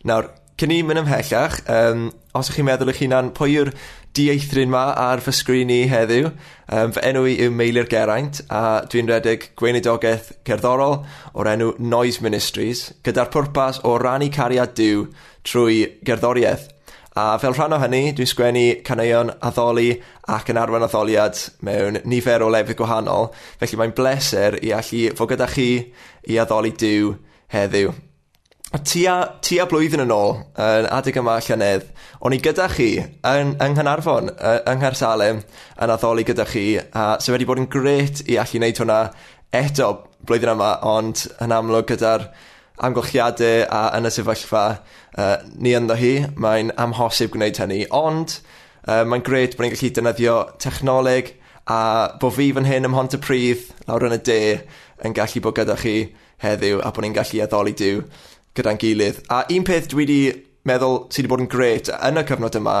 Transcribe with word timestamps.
Nawr, 0.00 0.30
cyn 0.56 0.70
i 0.72 0.78
mynd 0.80 1.02
ymhellach, 1.02 1.58
um, 1.68 2.06
os 2.32 2.48
ych 2.48 2.54
chi'n 2.56 2.64
meddwl 2.64 2.88
eich 2.88 3.02
hunan, 3.02 3.26
pwy 3.36 3.58
yw'r 3.58 3.70
dieithrin 4.16 4.72
ma 4.72 4.86
ar 4.96 5.20
fy 5.20 5.34
sgrin 5.36 5.72
i 5.74 5.82
heddiw? 5.90 6.30
Um, 6.72 6.94
fy 6.96 7.02
enw 7.10 7.26
i 7.28 7.34
yw 7.44 7.52
Meilir 7.52 7.90
Geraint, 7.90 8.40
a 8.48 8.80
dwi'n 8.88 9.12
redeg 9.12 9.50
gweinidogaeth 9.60 10.32
cerddorol 10.48 11.02
o'r 11.36 11.52
enw 11.52 11.74
Noise 11.84 12.24
Ministries, 12.24 12.86
gyda'r 13.04 13.28
pwrpas 13.34 13.84
o 13.84 13.98
rannu 14.00 14.32
cariad 14.32 14.72
diw 14.80 15.04
trwy 15.44 15.82
gerddoriaeth. 16.00 16.70
A 17.20 17.34
fel 17.42 17.52
rhan 17.58 17.76
o 17.76 17.84
hynny, 17.84 18.14
dwi'n 18.16 18.32
sgwennu 18.32 18.66
caneuon 18.86 19.36
addoli 19.44 19.90
ac 20.32 20.48
yn 20.48 20.64
arwain 20.64 20.88
addoliad 20.88 21.44
mewn 21.60 22.00
nifer 22.08 22.40
o 22.40 22.48
lefydd 22.48 22.80
gwahanol, 22.80 23.34
felly 23.60 23.82
mae'n 23.82 23.98
bleser 24.00 24.62
i 24.64 24.72
allu 24.72 25.10
fod 25.18 25.34
gyda 25.34 25.52
chi 25.52 25.72
i 26.24 26.40
addoli 26.40 26.72
diw 26.72 27.18
heddiw. 27.52 27.92
Tia, 28.70 29.14
tia 29.42 29.64
blwyddyn 29.66 30.04
yn 30.04 30.12
ôl, 30.14 30.36
yn 30.54 30.86
adeg 30.94 31.16
yma 31.18 31.32
llynedd, 31.42 31.88
o'n 32.22 32.36
i 32.36 32.38
gyda 32.38 32.68
chi 32.70 33.00
yn, 33.02 33.56
yng 33.58 33.72
Nghanarfon, 33.74 34.30
yng 34.30 34.78
Nghersalem, 34.78 35.40
yn 35.74 35.90
addoli 35.90 36.22
gyda 36.28 36.46
chi, 36.46 36.78
a 36.78 37.16
so 37.18 37.34
wedi 37.34 37.48
bod 37.48 37.58
yn 37.58 37.66
gret 37.66 38.22
i 38.30 38.38
allu 38.38 38.60
wneud 38.60 38.78
hwnna 38.78 39.00
eto 39.58 39.90
blwyddyn 40.22 40.52
yma, 40.54 40.70
ond 40.86 41.24
yn 41.42 41.56
amlwg 41.58 41.90
gyda'r 41.90 42.28
amgylchiadau 42.86 43.66
a 43.74 43.82
yn 43.98 44.06
y 44.06 44.14
sefyllfa 44.14 44.64
uh, 44.70 45.34
ni 45.58 45.74
ynddo 45.74 45.98
hi, 45.98 46.14
mae'n 46.38 46.70
amhosib 46.78 47.34
gwneud 47.34 47.58
hynny, 47.64 47.82
ond 47.90 48.38
uh, 48.86 49.02
mae'n 49.02 49.26
gret 49.26 49.58
bod 49.58 49.66
ni'n 49.66 49.74
gallu 49.74 49.94
defnyddio 49.98 50.40
technoleg 50.62 51.34
a 51.66 51.82
bod 52.22 52.38
fi 52.38 52.52
fan 52.54 52.70
hyn 52.70 52.86
ym 52.86 52.94
Mhont 52.94 53.18
y 53.18 53.18
Mhontypridd, 53.18 53.70
lawr 53.90 54.12
yn 54.12 54.20
y 54.20 54.24
de, 54.30 54.42
yn 55.02 55.18
gallu 55.18 55.42
bod 55.42 55.58
gyda 55.58 55.82
chi 55.82 55.96
heddiw 56.40 56.84
a 56.86 56.94
bod 56.94 57.02
ni'n 57.02 57.18
gallu 57.18 57.42
addoli 57.42 57.74
diw 57.74 58.04
gyda'n 58.58 58.80
gilydd. 58.80 59.22
A 59.30 59.44
un 59.54 59.66
peth 59.66 59.90
dwi 59.92 60.04
wedi 60.04 60.20
meddwl 60.68 61.04
sydd 61.08 61.24
wedi 61.24 61.32
bod 61.32 61.44
yn 61.44 61.50
gret 61.52 61.90
yn 61.96 62.20
y 62.20 62.24
cyfnod 62.28 62.58
yma 62.60 62.78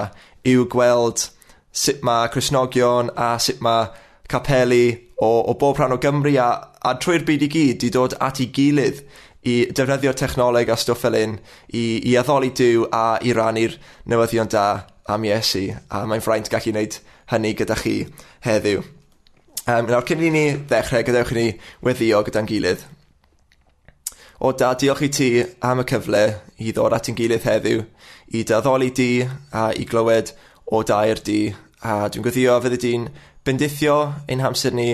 yw 0.50 0.66
gweld 0.72 1.26
sut 1.72 2.04
mae 2.06 2.28
Cresnogion 2.32 3.12
a 3.16 3.32
sut 3.42 3.62
mae 3.64 3.88
capeli 4.30 4.84
o, 5.20 5.30
o 5.50 5.54
bob 5.54 5.78
rhan 5.78 5.94
o 5.94 5.98
Gymru 6.02 6.34
a, 6.40 6.50
a 6.82 6.94
trwy'r 6.98 7.26
byd 7.28 7.46
i 7.46 7.50
gyd 7.54 7.86
i 7.86 7.92
dod 7.94 8.16
at 8.20 8.40
ei 8.42 8.50
gilydd 8.54 9.02
i 9.50 9.56
defnyddio 9.72 10.12
technoleg 10.16 10.68
a 10.68 10.76
stwff 10.76 11.06
fel 11.06 11.16
un 11.16 11.36
i, 11.72 11.84
i 12.10 12.16
addoli 12.20 12.52
diw 12.56 12.86
a 12.92 13.04
i 13.24 13.32
rannu'r 13.36 13.76
newyddion 14.10 14.50
da 14.52 14.66
am 15.10 15.24
Iesu 15.24 15.70
a 15.88 16.04
mae'n 16.06 16.24
ffraint 16.24 16.50
gallu 16.52 16.74
gwneud 16.74 16.98
hynny 17.32 17.54
gyda 17.58 17.76
chi 17.78 17.94
heddiw. 18.44 18.82
Um, 19.70 19.86
nawr 19.86 20.06
cyn 20.08 20.24
i 20.24 20.30
ni 20.34 20.46
ddechrau 20.68 21.04
gadewch 21.06 21.32
i 21.34 21.38
ni 21.38 21.46
weddio 21.86 22.24
gyda'n 22.26 22.48
gilydd. 22.48 22.82
O 24.40 24.52
da 24.56 24.72
diolch 24.72 25.02
i 25.04 25.08
ti 25.12 25.26
am 25.68 25.82
y 25.82 25.84
cyfle 25.84 26.20
i 26.64 26.70
ddod 26.72 26.94
at 26.96 27.10
ein 27.10 27.16
gilydd 27.18 27.44
heddiw 27.44 27.82
i 28.38 28.40
daddoli 28.48 28.86
di 28.96 29.08
a 29.52 29.66
i 29.76 29.84
glywed 29.84 30.30
o 30.72 30.80
dair 30.88 31.20
di 31.26 31.42
a 31.84 31.96
dwi'n 32.08 32.24
gweithio 32.24 32.54
fyddi 32.64 32.78
di'n 32.84 33.04
bendithio 33.44 33.96
ein 34.32 34.40
hamser 34.40 34.72
ni 34.72 34.86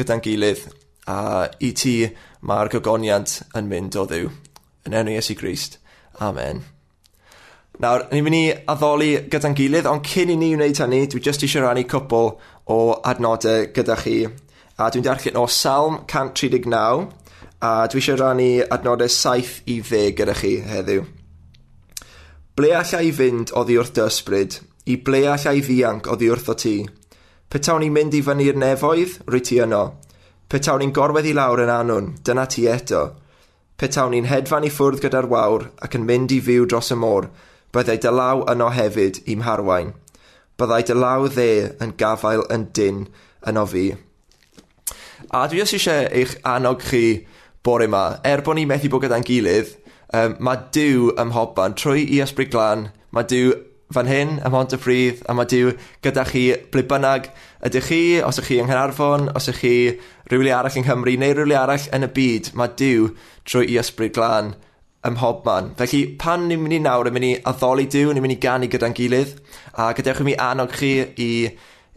gyda'n 0.00 0.22
gilydd 0.24 0.62
a 1.12 1.18
i 1.60 1.70
ti 1.76 1.92
mae'r 2.48 2.72
gogoniant 2.72 3.34
yn 3.58 3.68
mynd 3.68 3.98
o 4.00 4.06
ddiw. 4.08 4.32
Yn 4.88 4.96
enw 5.02 5.12
Iesu 5.18 5.36
Grist. 5.36 5.76
Amen. 6.24 6.64
Nawr, 7.84 8.06
ni'n 8.08 8.24
mynd 8.24 8.38
i 8.40 8.42
addoli 8.72 9.12
gyda'n 9.28 9.58
gilydd, 9.60 9.90
ond 9.92 10.08
cyn 10.08 10.32
i 10.32 10.38
ni 10.40 10.54
wneud 10.56 10.80
hynny, 10.80 11.04
dwi 11.12 11.20
jyst 11.20 11.44
eisiau 11.44 11.66
rannu 11.66 11.84
cwpl 11.84 12.32
o 12.72 12.80
adnodau 13.12 13.68
gyda 13.76 14.00
chi. 14.00 14.22
A 14.80 14.88
dwi'n 14.88 15.04
darllen 15.04 15.36
o 15.36 15.44
Salm 15.52 16.00
139, 16.08 17.10
a 17.60 17.86
dwi 17.88 18.00
eisiau 18.02 18.18
rannu 18.20 18.48
adnodau 18.70 19.08
7 19.08 19.62
i 19.66 19.80
10 19.80 20.16
gyda 20.18 20.34
chi 20.36 20.56
heddiw. 20.60 21.04
Ble 22.56 22.72
allai 22.76 23.10
fynd 23.12 23.52
oddi 23.52 23.78
wrth 23.80 23.94
dysbryd. 23.96 24.58
I 24.86 24.96
ble 25.02 25.24
allai 25.28 25.60
ddianc 25.60 26.06
oddi 26.12 26.30
wrth 26.30 26.50
o 26.52 26.54
ti? 26.54 26.76
Petawn 27.50 27.84
i'n 27.86 27.94
mynd 27.94 28.14
i 28.14 28.22
fyny'r 28.26 28.58
nefoedd, 28.60 29.18
rwy 29.28 29.42
ti 29.44 29.58
yno. 29.62 29.84
Petawn 30.48 30.84
i'n 30.84 30.94
gorwedd 30.94 31.28
i 31.30 31.34
lawr 31.36 31.62
yn 31.64 31.72
anwn, 31.72 32.12
dyna 32.24 32.46
ti 32.46 32.66
eto. 32.70 33.02
Petawn 33.76 34.14
i'n 34.16 34.28
hedfan 34.30 34.64
i 34.64 34.70
ffwrdd 34.72 35.02
gyda'r 35.04 35.28
wawr 35.32 35.68
ac 35.84 35.98
yn 35.98 36.06
mynd 36.08 36.32
i 36.32 36.40
fyw 36.40 36.64
dros 36.70 36.92
y 36.94 36.96
môr, 36.96 37.28
byddai 37.74 37.98
dy 38.00 38.12
law 38.12 38.44
yno 38.52 38.70
hefyd 38.72 39.22
i'm 39.26 39.44
harwain. 39.44 39.94
Byddai 40.56 40.82
dy 40.88 40.96
law 40.96 41.28
dde 41.28 41.50
yn 41.84 41.96
gafael 42.00 42.44
yn 42.52 42.68
dyn 42.76 43.04
yno 43.48 43.66
fi. 43.68 43.88
A 45.28 45.44
dwi 45.50 45.60
os 45.64 45.74
eisiau 45.76 46.08
eich 46.08 46.38
annog 46.44 46.84
chi 46.88 47.26
bore 47.66 47.88
yma. 47.90 48.20
er 48.24 48.42
bod 48.46 48.56
ni 48.56 48.66
methu 48.66 48.90
bod 48.92 49.04
gyda'n 49.04 49.26
gilydd 49.26 49.72
um, 50.14 50.36
mae 50.38 50.66
Duw 50.74 51.10
ym 51.18 51.32
mhobman 51.32 51.74
trwy 51.78 52.04
i 52.06 52.20
ysbryd 52.24 52.52
glan, 52.54 52.90
mae 53.10 53.26
Duw 53.30 53.54
fan 53.94 54.08
hyn 54.10 54.36
ym 54.42 54.54
hont 54.54 54.74
y 54.74 54.78
ffrydd, 54.80 55.22
a 55.30 55.34
mae 55.36 55.46
Duw 55.50 55.72
gyda 56.02 56.26
chi 56.26 56.44
ble 56.74 56.82
bynnag 56.90 57.28
ydych 57.66 57.90
chi 57.90 58.00
os 58.26 58.40
y'ch 58.40 58.50
chi 58.50 58.60
yng 58.62 58.70
Nghaernarfon 58.70 59.30
os 59.38 59.46
y'ch 59.50 59.60
chi 59.62 59.74
rhywle 60.30 60.54
arall 60.54 60.78
yng 60.78 60.86
Nghymru 60.86 61.16
neu 61.22 61.36
rhywle 61.36 61.58
arall 61.60 61.86
yn 61.94 62.06
y 62.06 62.10
byd 62.18 62.52
mae 62.58 62.74
Duw 62.78 63.12
trwy 63.46 63.70
i 63.70 63.78
ysbryd 63.82 64.16
glan 64.16 64.54
ym 65.06 65.14
mhobman. 65.14 65.72
Felly 65.78 66.02
pan 66.18 66.48
ni'n 66.48 66.62
mynd 66.62 66.80
i 66.80 66.82
nawr 66.82 67.10
yn 67.10 67.14
mynd 67.14 67.28
i 67.28 67.36
addoli 67.46 67.86
Duw 67.90 68.10
ni'n 68.10 68.24
mynd 68.24 68.34
i 68.34 68.42
ganu 68.42 68.70
gyda'n 68.70 68.96
gilydd 68.96 69.36
a 69.78 69.92
gadewch 69.94 70.22
i 70.24 70.30
mi 70.30 70.38
annog 70.48 70.74
chi 70.74 70.92
i 71.22 71.30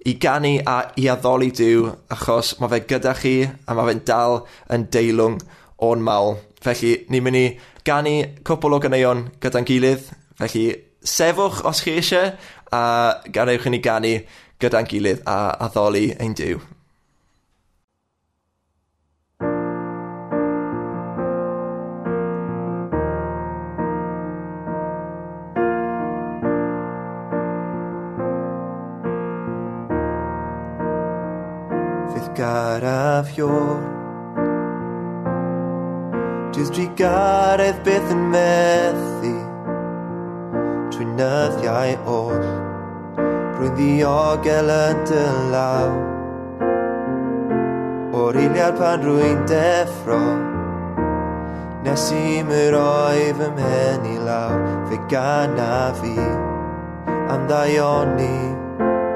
i 0.07 0.13
ganu 0.21 0.53
a 0.69 0.77
i 0.95 1.09
addoli 1.11 1.49
Duw 1.55 1.89
achos 2.13 2.53
mae 2.59 2.69
fe 2.71 2.83
gyda 2.91 3.15
chi 3.17 3.33
a 3.43 3.75
mae 3.75 3.89
fe'n 3.89 4.05
dal 4.07 4.43
yn 4.75 4.85
deilwng 4.93 5.39
o'n 5.85 6.03
mawl. 6.03 6.37
Felly, 6.63 6.95
ni'n 7.09 7.23
mynd 7.23 7.39
i 7.39 7.45
gannu 7.87 8.15
cwpl 8.47 8.75
o 8.75 8.81
ganeuon 8.83 9.27
gyda'n 9.43 9.67
gilydd. 9.67 10.09
Felly, 10.39 10.65
sefwch 11.03 11.63
os 11.67 11.83
chi 11.83 11.95
eisiau 11.99 12.33
a 12.75 12.81
gadewch 13.31 13.69
i 13.69 13.73
ni 13.73 13.83
gannu 13.83 14.17
gyda'n 14.59 14.89
gilydd 14.89 15.23
a 15.27 15.39
addoli 15.67 16.09
ein 16.19 16.35
diw. 16.35 16.59
Fydd 32.09 32.35
garaf 32.35 33.31
yw'r 33.37 33.98
Dydd 36.59 36.73
drigaredd 36.75 37.77
byth 37.85 38.09
yn 38.11 38.23
methu 38.33 39.29
Trwy 40.91 41.05
nyddiau 41.07 41.93
oll 42.11 42.49
Rwy'n 43.59 43.77
ddiogel 43.77 44.73
yn 44.73 44.99
dylaw. 45.07 45.95
O'r 48.19 48.41
iliad 48.43 48.75
pan 48.75 49.07
rwy'n 49.07 49.47
deffro 49.47 50.19
Nes 51.87 52.09
i 52.19 52.43
myr 52.51 52.75
roi 52.75 53.31
fy 53.39 53.51
mhen 53.55 54.09
i 54.11 54.17
law. 54.27 54.59
Fe 54.91 54.99
gana 55.15 55.93
fi 56.01 56.17
Am 57.07 57.47
ddaioni 57.47 58.33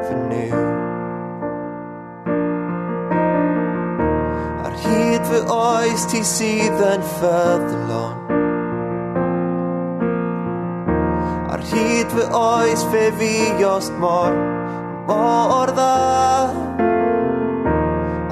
fy 0.07 0.21
niw 0.29 0.62
fy 5.33 5.39
oes 5.49 6.03
ti 6.11 6.19
sydd 6.29 6.81
yn 6.85 7.03
ffyddlon. 7.15 8.17
Ar 11.53 11.63
hyd 11.71 12.13
fy 12.13 12.25
oes 12.39 12.83
fe 12.91 13.05
fi 13.17 13.31
os 13.65 13.87
mor, 14.03 14.37
mor 15.07 15.73
dda. 15.79 15.95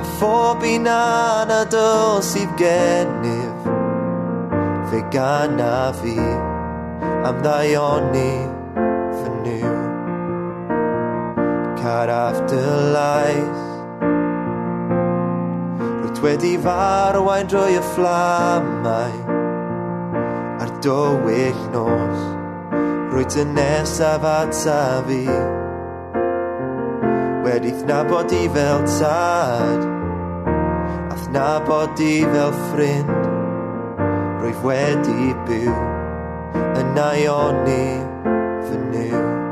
A 0.01 0.05
phob 0.19 0.67
un 0.73 0.85
anadol 0.93 2.21
sydd 2.29 2.53
gennyf 2.61 3.65
Fe 4.91 5.01
gana 5.17 5.73
fi 6.03 6.15
am 6.19 7.41
ddaioni 7.41 8.29
fy 9.17 9.35
niw. 9.41 9.75
Car 11.81 12.07
after 12.21 12.63
life 12.99 13.70
wedi 16.21 16.53
farwain 16.61 17.47
drwy 17.49 17.77
y 17.79 17.81
fflamau. 17.93 19.15
A'r 20.61 20.73
dywyll 20.85 21.61
nos 21.73 22.21
rwy 23.11 23.25
ty 23.33 23.45
nesaf 23.55 24.23
ata 24.29 24.77
fi 25.07 25.23
wedi 27.45 27.73
thnabod 27.81 28.35
i 28.37 28.43
fel 28.53 28.85
tad 28.99 29.87
a 31.09 31.19
thnabod 31.25 32.05
i 32.05 32.15
fel 32.33 32.53
ffrind. 32.67 33.29
Rwyf 34.41 34.65
wedi 34.65 35.31
byw 35.49 35.77
yn 36.81 37.05
i 37.07 37.29
oni 37.33 37.85
fy 38.67 38.83
niw. 38.91 39.50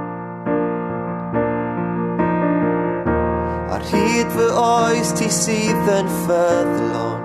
Ar 3.70 3.84
hyd 3.92 4.32
fy 4.34 4.48
oes 4.64 5.14
ti 5.20 5.28
sydd 5.30 5.90
yn 5.94 6.08
ffyddlon. 6.24 7.20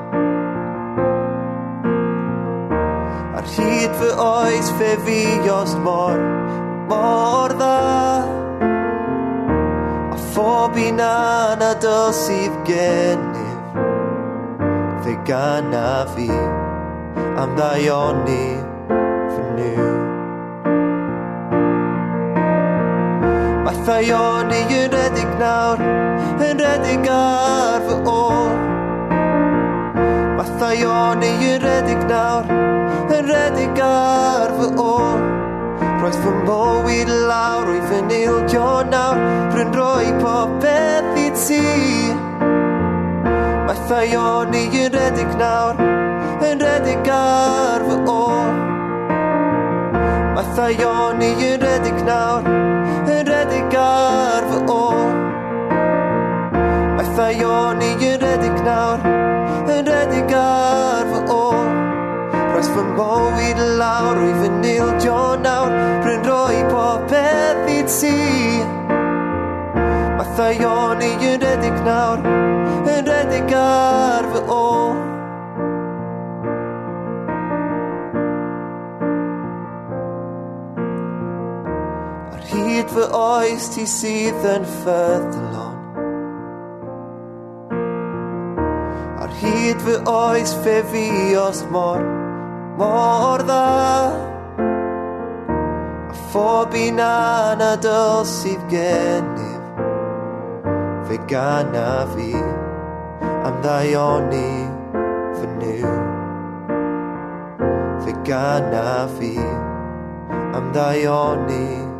Ar 3.39 3.49
hyd 3.57 3.99
fy 4.01 4.11
oes 4.29 4.73
fe 4.79 4.91
fi 5.07 5.21
os 5.59 5.77
mor, 5.87 6.21
mor 6.91 7.57
dda. 7.61 7.79
A 10.15 10.19
phob 10.35 10.77
un 10.85 11.01
anadol 11.07 12.13
sydd 12.15 12.55
gennyf 12.69 13.81
Fe 15.05 15.15
gana 15.29 15.89
fi 16.15 16.29
am 17.43 17.57
ddaioni 17.59 18.47
fy 19.33 19.43
nhw 19.57 19.89
Mae 23.67 23.77
ddaioni 23.83 24.63
yn 24.79 24.97
edrych 25.03 25.37
nawr 25.43 25.84
yn 26.55 26.61
redig 26.61 27.09
ar 27.11 27.83
fy 27.83 27.95
ôl. 28.07 28.51
Mathau 30.39 30.83
o 30.87 30.99
neu 31.19 31.41
yn 31.51 31.63
redig 31.65 32.03
nawr 32.11 32.51
Yn 33.15 33.27
redig 33.31 33.81
ar 33.83 34.53
fy 34.59 34.69
ôl. 34.79 35.25
Roedd 36.03 36.19
fy 36.23 36.35
mywyd 36.47 37.11
lawr 37.31 37.73
o'i 37.73 37.81
fy 37.89 38.03
nildio 38.07 38.69
nawr 38.93 39.19
Rwy'n 39.55 39.75
rhoi 39.75 40.13
popeth 40.21 41.19
i 41.25 41.27
ti. 41.41 41.61
Mathau 43.67 44.15
o 44.21 44.29
neu 44.53 44.79
yn 44.85 44.95
redig 44.95 45.35
nawr 45.41 45.83
Yn 46.51 46.63
redig 46.63 47.11
ar 47.17 47.89
fy 47.89 47.99
ôl. 48.15 48.55
Mathau 50.39 50.87
o 50.93 51.11
neu 51.19 51.49
yn 51.51 51.67
redig 51.67 52.05
nawr 52.07 52.47
mae 57.25 57.45
o'n 57.49 57.81
i 57.81 57.93
yn 58.05 58.19
redig 58.21 58.59
nawr 58.67 59.05
Yn 59.73 59.87
redig 59.89 60.33
ar 60.37 61.07
fy 61.09 61.21
ôl. 61.33 61.71
Roes 62.53 62.69
fy 62.75 62.83
mywyd 62.91 63.63
lawr 63.81 64.19
Rwy 64.19 64.35
fy 64.43 64.51
nildio 64.59 65.21
nawr 65.41 65.73
Bryn 66.05 66.27
roi 66.29 66.59
popeth 66.69 67.71
i 67.73 67.79
ti. 67.95 68.13
Mathau 70.19 70.69
o'n 70.69 71.07
i 71.07 71.11
yn 71.31 71.41
redig 71.47 71.81
nawr 71.89 72.29
Yn 72.93 73.09
redig 73.09 73.57
ar 73.63 74.29
fy 74.35 74.45
ôl. 74.59 74.95
Ar 82.37 82.47
hyd 82.53 82.97
fy 82.99 83.11
oes 83.25 83.73
ti 83.73 83.89
sydd 83.99 84.49
yn 84.59 84.73
ffyddlon 84.77 85.54
hyd 89.65 89.81
fy 89.85 89.95
oes 90.11 90.51
fe 90.65 90.75
fi 90.93 91.07
os 91.41 91.61
mor, 91.75 92.03
mor 92.81 93.45
dda. 93.49 93.61
A 96.13 96.17
phob 96.33 96.77
un 96.81 97.01
anadol 97.05 98.27
sydd 98.33 98.67
gennyf, 98.73 99.65
fe 101.09 101.17
gana 101.33 101.87
fi 102.13 102.29
am 103.47 103.57
ddaioni 103.65 104.53
fy 105.39 105.51
niw. 105.63 105.97
Fe 108.05 108.17
gana 108.29 108.87
fi 109.17 109.35
am 110.61 110.73
ddaioni 110.77 111.65
fy 111.73 111.83
niw. 111.89 111.94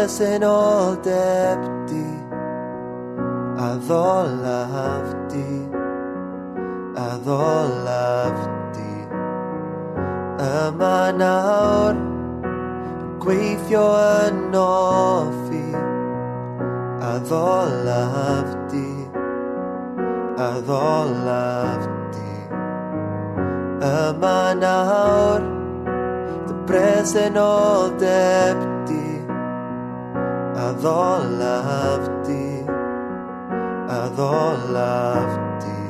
darkness 0.00 0.20
and 0.20 0.44
all 0.44 0.96
depthty 0.96 2.10
Adolavti 3.68 4.88
Adolavti 6.94 8.92
Amanaur 10.38 11.94
Gweithio 13.18 13.86
loved 21.04 22.14
thee. 22.14 22.46
Am 23.86 24.24
I 24.24 24.54
now? 24.54 25.38
The 26.46 26.54
present 26.66 27.36
all 27.36 27.90
depth 27.90 28.69
ddolaf 30.80 32.04
di, 32.24 32.64
a 33.96 34.00
ddolaf 34.16 35.32
di. 35.60 35.80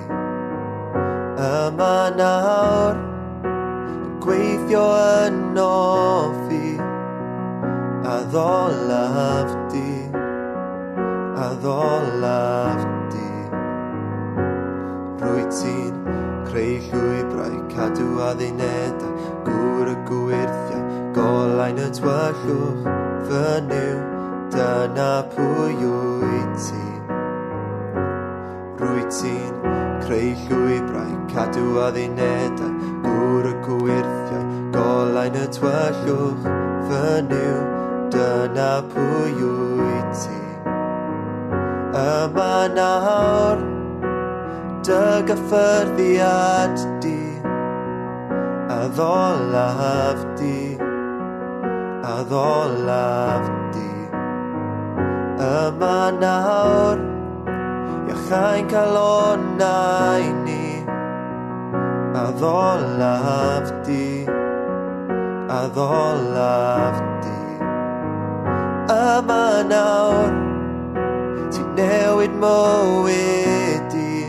yma 1.47 1.99
nawr 2.19 2.99
gweithio 4.25 4.83
yn 5.23 5.61
offi 5.63 6.75
a 8.15 8.19
ddolaf 8.35 9.55
di, 9.71 9.95
a 11.47 11.49
ddolaf 11.63 12.85
di. 13.15 13.33
rwy 15.23 15.49
ti'n 15.55 15.95
creu 16.51 16.79
llwybrau 16.91 17.59
cadw 17.75 18.13
a 18.27 18.33
ddeinedau 18.35 19.19
gŵr 19.47 19.95
y 19.95 19.99
gwirthiau 20.11 20.87
golain 21.15 21.79
y 21.79 21.93
twyllwch, 22.01 22.89
fy 23.29 23.45
niw 23.71 24.20
dyna 24.61 25.25
pwy 25.33 25.75
wyt 26.21 26.57
ti. 26.61 26.87
Rwyt 28.81 29.15
ti'n 29.17 29.55
creu 30.03 30.33
llwybrau 30.43 31.15
cadw 31.33 31.79
a 31.81 31.87
addunedau 31.89 32.73
gŵr 33.07 33.49
y 33.49 33.55
gwirthiau 33.65 34.43
golain 34.75 35.39
y 35.41 35.47
twellwch 35.57 36.45
fynyw. 36.91 37.55
Dyna 38.13 38.73
pwy 38.93 39.33
wyt 39.39 40.13
ti. 40.25 40.41
Yma 42.03 42.57
nawr 42.75 43.65
dy 44.85 45.01
gyffyrddiad 45.31 46.85
di 47.07 47.17
a 48.77 48.83
ddolaf 48.99 50.29
di 50.43 50.61
a 52.13 52.21
ddolaf 52.29 53.49
di 53.49 53.60
Yma 55.41 56.13
nawr 56.21 56.99
Iachau'n 58.11 58.67
cael 58.69 58.97
onau 59.01 60.25
ni 60.45 60.85
A 62.13 62.25
ddolaf 62.37 63.71
di 63.87 64.29
A 65.49 65.63
ddolaf 65.73 67.01
di. 67.25 67.39
Yma 68.93 69.47
nawr 69.73 70.31
Ti 71.49 71.63
newid 71.79 72.37
mywyd 72.45 73.97
i 73.97 74.29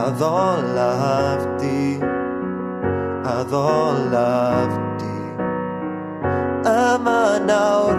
A 0.00 0.04
ddolaf 0.16 1.44
di 1.60 2.00
A 3.28 3.38
ddolaf 3.52 4.72
di. 5.04 5.16
Yma 6.64 7.20
nawr 7.44 7.95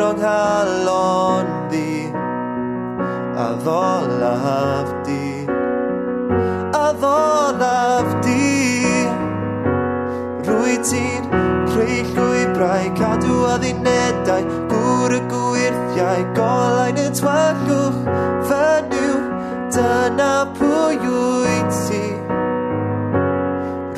o'n 0.00 0.20
halon 0.24 1.48
di 1.70 2.08
a 3.36 3.48
ddolaf 3.60 4.88
di 5.06 5.44
a 6.72 6.86
ddolaf 6.96 8.08
di. 8.24 8.84
Rwy 10.48 10.78
ti'n 10.88 11.28
creu 11.72 11.98
llwybrau 12.14 12.88
cadw 12.96 13.36
a 13.50 13.58
ddinedau 13.60 14.48
bwr 14.70 15.16
y 15.18 15.20
gwirthiau 15.32 16.24
golain 16.38 17.02
y 17.02 17.08
twallwch 17.20 18.00
fenyw 18.48 19.12
dyna 19.76 20.32
pwy 20.56 20.96
wyt 21.04 21.78
ti. 21.84 22.04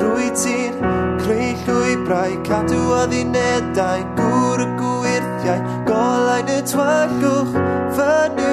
Rwy 0.03 0.29
ti'n 0.43 0.83
creu 1.23 1.55
llwybrau 1.63 2.43
cadw 2.51 2.83
a 2.99 3.07
ddinedau 3.07 4.11
gwr 4.19 4.67
y 4.67 4.71
gwirthiau 4.75 5.04
jij 5.45 5.61
Kollaj 5.85 6.43
de 6.45 6.63
twaku 6.63 7.35
Vanu 7.97 8.53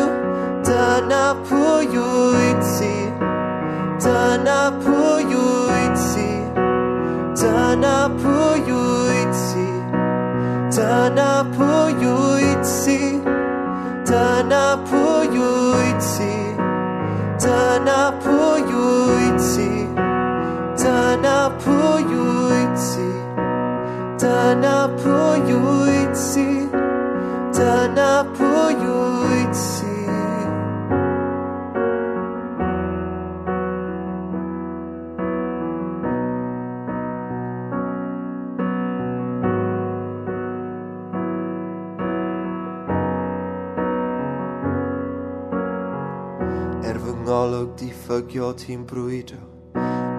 Tana 0.64 1.36
puju 1.48 2.08
itsi 2.52 2.96
Tana 4.04 4.72
puju 4.84 5.46
itsi 5.86 6.30
Tana 7.42 8.10
puju 8.22 8.84
itsi 9.22 9.68
Tana 10.76 11.46
puju 11.58 12.16
itsi 12.52 13.22
Tana 14.06 14.78
puju 14.90 15.50
itsi 15.90 16.34
Tana 17.38 18.14
puju 18.24 18.88
itsi 19.30 19.88
Tana 20.76 21.52
puju 21.64 22.26
itsi 22.60 23.10
Tana 24.18 24.90
puju 25.04 25.62
itsi 25.86 26.01
dyna 27.62 28.24
pwy 28.36 28.74
wyt 28.82 29.54
ti 29.54 29.90
Er 46.82 46.98
fy 46.98 47.14
ngolwg 47.22 47.76
di 47.78 47.92
ffygio 47.94 48.50
ti'n 48.58 48.88
brwydro. 48.90 49.44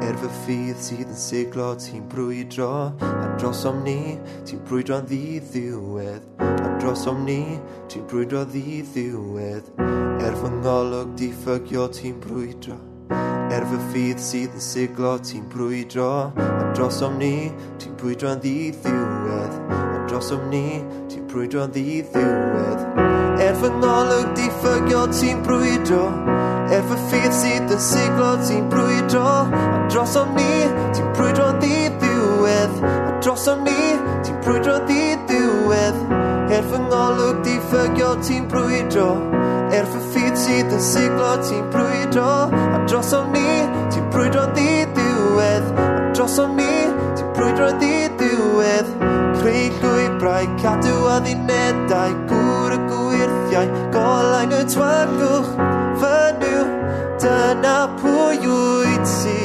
Er 0.02 0.14
fy 0.20 0.30
ffydd 0.38 0.78
sydd 0.86 1.10
yn 1.10 1.18
siglo 1.18 1.72
ti'n 1.74 2.06
brwydro. 2.12 2.70
A 3.02 3.34
dros 3.34 3.66
om 3.66 3.82
ni 3.82 4.14
ti'n 4.46 4.62
brwydro'n 4.68 5.10
ddi 5.10 5.42
ddiwedd 5.50 6.41
dros 6.82 7.04
o'm 7.06 7.20
ni, 7.22 7.60
ti'n 7.86 8.02
brwydro 8.10 8.40
ddi 8.50 8.80
ddiwedd 8.90 9.68
Er 10.26 10.34
fy 10.34 10.48
ngolwg 10.50 11.12
di 11.18 11.28
ffygio 11.30 11.84
ti'n 11.94 12.16
brwydro. 12.24 12.74
Er 13.54 13.62
fy 13.70 13.78
ffydd 13.92 14.22
sydd 14.22 14.56
yn 14.58 14.64
siglo 14.64 15.12
ti'n 15.22 15.44
brwydro. 15.52 16.08
A 16.42 16.72
dros 16.74 16.98
o'm 17.06 17.20
ni, 17.20 17.52
ti'n 17.78 17.94
brwydro 18.00 18.32
ddi 18.42 18.72
ddiwedd 18.80 19.54
A 19.78 20.00
dros 20.10 20.32
o'm 20.34 20.48
ni, 20.50 20.80
ti'n 21.12 21.28
brwydro 21.30 21.68
ddi 21.70 22.00
ddiwedd 22.08 22.82
Er 23.46 23.54
fy 23.60 23.70
ngolwg 23.76 24.34
di 24.40 24.48
ffygio 24.58 25.04
ti'n 25.14 25.44
brwydro. 25.46 26.02
Er 26.72 26.82
fy 26.88 26.98
ffydd 27.04 27.38
sydd 27.44 27.76
yn 27.76 27.84
siglo 27.92 28.32
ti'n 28.42 28.66
brwydro. 28.72 29.28
A 29.54 29.84
dros 29.86 30.18
omni, 30.18 30.66
ti'n 30.96 31.14
brwydro 31.14 31.52
ddi 31.62 31.86
ddiwedd 32.00 32.82
A 32.90 33.14
dros 33.22 33.46
omni, 33.54 33.94
ti'n 34.26 34.42
brwydro'n 34.42 34.90
ddi 34.90 35.06
ddiwedd 35.28 36.21
Er 36.52 36.64
fy 36.68 36.78
ngolwg 36.84 37.38
di 37.46 37.54
ffygio 37.70 38.10
ti'n 38.20 38.44
brwydro. 38.50 39.06
Er 39.72 39.86
fy 39.88 40.00
ffydd 40.12 40.34
sydd 40.36 40.74
yn 40.76 40.82
siglo 40.84 41.30
ti'n 41.40 41.62
brwydro. 41.72 42.32
A 42.52 42.80
dros 42.84 43.14
o'n 43.16 43.30
ni, 43.32 43.52
ti'n 43.94 44.10
brwydro'n 44.12 44.52
ddi 44.52 44.82
diwedd 44.98 45.70
A 45.80 46.10
dros 46.12 46.36
o'n 46.42 46.52
ni, 46.58 46.74
ti'n 47.16 47.30
brwydro'n 47.38 47.78
ddi 47.80 47.94
diwedd 48.20 48.90
Creu 49.40 49.70
llwybrau, 49.78 50.50
cadw 50.60 50.98
a 51.08 51.16
ddinedau 51.24 52.18
Gŵr 52.28 52.76
y 52.76 52.80
gwirthiau, 52.90 53.72
golain 53.94 54.52
y 54.52 54.60
twagwch 54.74 55.54
Fynyw, 56.02 56.66
dyna 57.22 57.78
pwy 58.02 58.44
wyt 58.44 59.14
ti. 59.22 59.38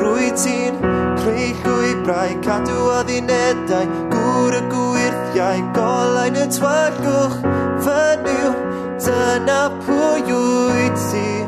Rwy 0.00 0.32
ti'n 0.32 0.80
creu 1.20 1.52
llwybrau, 1.60 2.40
cadw 2.48 2.88
a 2.96 3.04
ddinedau 3.04 3.84
Gŵr 4.16 4.58
y 4.62 4.64
gwirthiau 4.64 4.99
jij 5.40 5.64
kollain 5.72 6.34
het 6.34 6.54
zwart 6.54 6.94
koch 7.04 7.36
vernieuw. 7.78 8.54
Tana 9.04 9.70
pujuitsi 9.86 11.46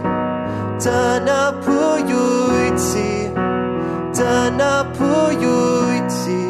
Tana 0.84 1.52
pujuitsi 1.64 3.30
Tana 4.12 4.84
pujuitsi 4.98 6.40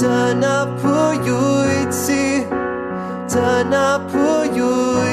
Tana 0.00 0.66
pujuitsi 0.82 2.46
Tana 3.26 4.00
pujuitsi 4.12 5.05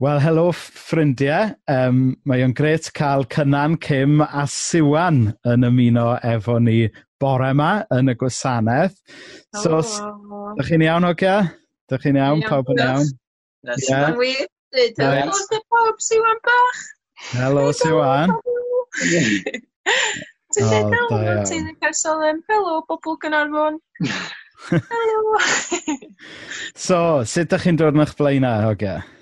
Wel, 0.00 0.16
helo 0.24 0.46
ffrindiau. 0.56 1.50
Um, 1.68 1.96
mae 2.24 2.40
o'n 2.40 2.54
gret 2.56 2.86
cael 2.96 3.26
Cynan, 3.28 3.74
Cym 3.84 4.22
a 4.24 4.46
Siwan 4.48 5.26
yn 5.44 5.66
ymuno 5.68 6.14
efo 6.24 6.54
ni 6.56 6.86
bore 7.20 7.50
yma 7.52 7.82
yn 7.92 8.08
y 8.08 8.14
gwasanaeth. 8.16 8.96
So, 9.60 9.82
oh. 9.82 10.54
dych 10.56 10.70
chi'n 10.70 10.86
iawn, 10.86 11.04
Ogia? 11.10 11.34
Dych 11.92 12.06
chi'n 12.06 12.16
iawn, 12.16 12.40
pawb 12.48 12.72
yn 12.72 12.80
iawn? 12.86 13.12
Siwan 13.84 14.16
wir. 14.22 14.48
Helo, 14.72 15.60
pawb, 15.68 16.00
Siwan 16.08 16.42
bach. 16.48 16.82
Helo, 17.34 17.68
Siwan. 17.76 18.32
Ti'n 20.50 20.66
dweud 20.66 20.92
helo, 20.96 21.22
ti'n 21.44 21.68
dweud 21.68 21.78
Cersolem. 21.84 22.40
Helo, 22.48 22.80
bobl 22.88 23.20
Gynarfon. 23.20 23.76
Helo. 24.72 25.38
So, 26.72 27.22
sut 27.28 27.52
dych 27.52 27.68
chi'n 27.68 27.84
dod 27.84 27.92
yn 27.92 28.08
eich 28.08 28.16
blaenau, 28.16 28.70
Ogia? 28.72 29.02
Okay? 29.04 29.19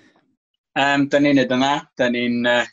Um, 0.79 1.09
da 1.11 1.19
ni'n 1.19 1.35
neud 1.41 1.53
yna, 1.57 1.73
da 1.99 2.07
ni'n 2.13 2.47
uh, 2.47 2.67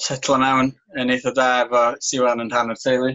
setlo 0.00 0.36
nawn 0.38 0.70
yn 1.00 1.10
eitha 1.10 1.32
da 1.34 1.48
efo 1.64 1.82
Siwan 2.04 2.44
yn 2.44 2.52
rhan 2.52 2.70
o'r 2.74 2.78
teulu. 2.78 3.10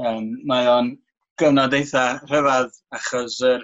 Um, 0.00 0.32
mae 0.48 0.66
o'n 0.70 0.90
gyfnod 1.38 1.76
eitha 1.78 2.04
rhyfedd 2.24 2.74
achos 2.98 3.38
yr 3.46 3.62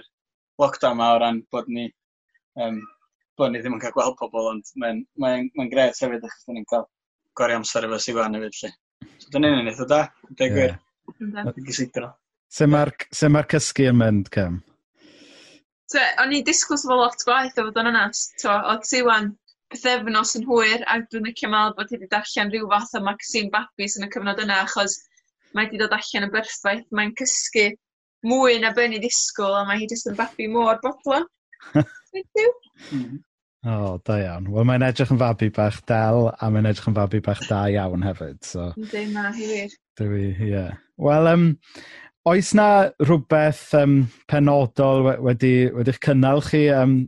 lockdown 0.62 1.00
ma 1.00 1.10
o 1.16 1.18
ran 1.22 1.42
bod 1.50 1.66
ni, 1.74 1.88
um, 2.62 2.78
bod 3.38 3.50
ni 3.50 3.64
ddim 3.64 3.74
yn 3.78 3.82
cael 3.82 3.96
gweld 3.96 4.18
pobl, 4.20 4.52
ond 4.52 4.70
mae'n 4.76 5.02
mae, 5.18 5.42
mae, 5.42 5.50
mae 5.58 5.72
gret 5.72 5.98
hefyd 6.04 6.28
achos 6.28 6.46
da 6.46 6.54
ni'n 6.54 6.70
cael 6.70 6.86
gori 7.40 7.58
amser 7.58 7.88
efo 7.88 7.98
Siwan 8.06 8.38
hefyd. 8.38 8.62
Lle. 8.62 8.72
So, 9.18 9.34
da 9.34 9.42
ni'n 9.42 9.72
eitha 9.72 9.90
da, 9.90 10.00
deg 10.38 10.54
gwir. 10.54 10.76
Yeah. 10.76 12.10
Se 12.50 12.66
mae'r 12.70 12.94
ma 13.34 13.42
cysgu 13.50 13.90
yn 13.90 13.98
mynd, 13.98 14.30
Cam? 14.34 14.62
Te, 15.90 16.02
o'n 16.22 16.32
i 16.34 16.44
disgwyl 16.46 16.78
sef 16.78 16.94
lot 16.94 17.22
gwaith 17.26 17.58
o 17.58 17.66
fod 17.66 17.78
yn 17.82 17.90
onast. 17.90 18.44
Oedd 18.46 18.86
Siwan 18.86 19.32
pethefnos 19.72 20.34
yn 20.38 20.46
hwyr 20.48 20.84
a 20.86 20.98
dwi'n 21.02 21.28
licio 21.28 21.50
meddwl 21.52 21.76
bod 21.78 21.92
hi 21.92 21.98
wedi 21.98 22.10
darllen 22.12 22.52
rhyw 22.52 22.68
fath 22.72 22.98
o 22.98 23.04
Maxine 23.06 23.52
Babis 23.54 23.96
yn 23.98 24.06
y 24.06 24.10
cyfnod 24.14 24.42
yna 24.44 24.60
achos 24.64 24.98
mae 25.54 25.66
wedi 25.66 25.80
dod 25.80 25.94
allan 25.96 26.26
yn 26.26 26.34
berffaith, 26.34 26.86
mae'n 26.94 27.14
cysgu 27.18 27.70
mwy 28.26 28.60
na 28.62 28.74
bynnu 28.76 29.00
ddisgwyl 29.02 29.56
a 29.60 29.64
mae 29.68 29.82
hi 29.82 29.88
jyst 29.90 30.10
yn 30.10 30.18
babi 30.18 30.46
mor 30.52 30.78
bodlo. 30.84 31.24
Thank 31.74 32.26
you. 32.36 32.52
Mhm. 32.90 33.18
O, 33.60 33.72
oh, 33.72 33.96
da 34.08 34.14
iawn. 34.16 34.46
Wel, 34.48 34.64
mae'n 34.64 34.86
edrych 34.86 35.10
yn 35.12 35.18
fabi 35.20 35.50
bach 35.52 35.82
del 35.90 36.30
a 36.32 36.46
mae'n 36.48 36.70
edrych 36.70 36.86
yn 36.88 36.94
fabi 36.96 37.18
bach 37.26 37.42
da 37.44 37.66
iawn 37.68 38.06
hefyd. 38.06 38.38
So. 38.48 38.70
Ynddi, 38.80 39.02
na, 39.12 39.26
hi 39.36 39.48
wir. 39.50 39.74
Dwi, 40.00 40.22
ie. 40.30 40.46
Yeah. 40.48 40.78
Wel, 40.96 41.28
um, 41.28 41.44
Oes 42.28 42.50
na 42.52 42.90
rhywbeth 43.00 43.62
um, 43.78 43.94
penodol 44.28 45.06
wedi, 45.24 45.70
wedi'ch 45.72 46.02
cynnal 46.04 46.42
chi 46.44 46.66
um, 46.76 46.98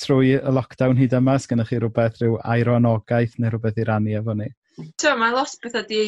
trwy 0.00 0.30
y 0.38 0.52
lockdown 0.56 0.96
hyd 0.96 1.12
yma? 1.18 1.34
Os 1.36 1.44
gennych 1.50 1.68
chi 1.68 1.80
rhywbeth, 1.82 2.16
rhyw 2.22 2.38
aironogaeth 2.54 3.34
neu 3.36 3.52
rhywbeth 3.52 3.80
i 3.82 3.84
rannu 3.84 4.14
efo 4.16 4.32
ni? 4.38 4.48
So, 4.96 5.12
mae 5.20 5.34
lot 5.36 5.52
beth 5.60 5.76
wedi 5.76 6.00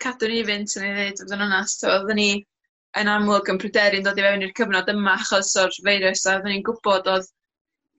cadw 0.00 0.30
ni 0.32 0.40
fynd 0.48 0.72
yn 0.78 0.86
ei 0.86 0.94
ddweud 0.94 1.20
oedd 1.26 1.34
yn 1.36 1.44
onast. 1.44 1.84
So, 1.84 1.92
oedden 1.92 2.20
ni 2.20 2.30
yn 2.96 3.10
amlwg 3.12 3.50
yn 3.52 3.60
pryderu'n 3.60 4.06
dod 4.06 4.22
i 4.22 4.24
fewn 4.24 4.46
i'r 4.46 4.54
cyfnod 4.62 4.88
yma 4.94 5.18
achos 5.18 5.52
o'r 5.60 5.76
feirws 5.76 6.24
a 6.24 6.38
oedden 6.38 6.54
ni'n 6.54 6.64
gwybod 6.70 7.10
oedd 7.12 7.28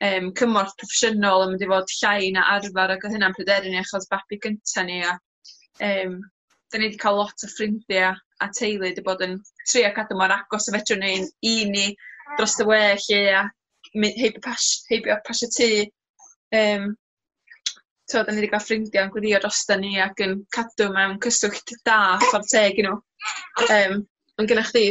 um, 0.10 0.32
cymorth 0.42 0.74
proffesiynol 0.82 1.46
yn 1.46 1.54
mynd 1.54 1.68
i 1.68 1.70
fod 1.76 1.94
llai 2.00 2.32
na 2.34 2.48
arfer 2.56 2.96
ac 2.96 3.06
oedd 3.06 3.20
hynna'n 3.20 3.38
pryderu 3.38 3.70
ni 3.70 3.84
achos 3.84 4.10
babi 4.10 4.42
gyntaf 4.48 4.90
ni 4.90 4.98
a 5.06 5.14
um, 5.92 6.18
da 6.72 6.80
ni 6.80 6.90
wedi 6.90 7.02
cael 7.02 7.20
lot 7.22 7.46
o 7.46 7.50
ffrindiau 7.52 8.16
a 8.44 8.48
teulu 8.60 8.86
wedi 8.86 9.04
bod 9.06 9.24
yn 9.26 9.38
trio 9.70 9.92
cadw 9.96 10.18
mor 10.20 10.34
agos 10.36 10.68
a 10.70 10.76
fedrwn 10.76 11.04
ni 11.06 11.14
i 11.52 11.56
ni 11.72 11.88
dros 12.38 12.58
y 12.62 12.68
we 12.68 12.82
lle 13.06 13.22
a 13.40 13.44
heibio 13.98 14.42
pas- 14.44 14.86
heibio 14.92 15.20
pasio 15.28 15.50
tŷ. 15.58 15.70
Um, 16.58 16.96
to, 18.12 18.24
da 18.24 18.32
ni 18.32 18.42
wedi 18.42 18.52
cael 18.52 18.66
ffrindiau 18.66 19.08
yn 19.08 19.14
gweddïo 19.14 19.40
droston 19.44 19.84
ni 19.84 19.96
ac 20.04 20.22
yn 20.26 20.38
cadw 20.56 20.90
mewn 20.96 21.18
cyswllt 21.24 21.76
da 21.88 22.00
ffordd 22.26 22.52
teg 22.54 22.80
i 22.80 22.88
nhw 22.88 23.00
yym 23.70 24.04
ma' 24.38 24.68
chi 24.72 24.86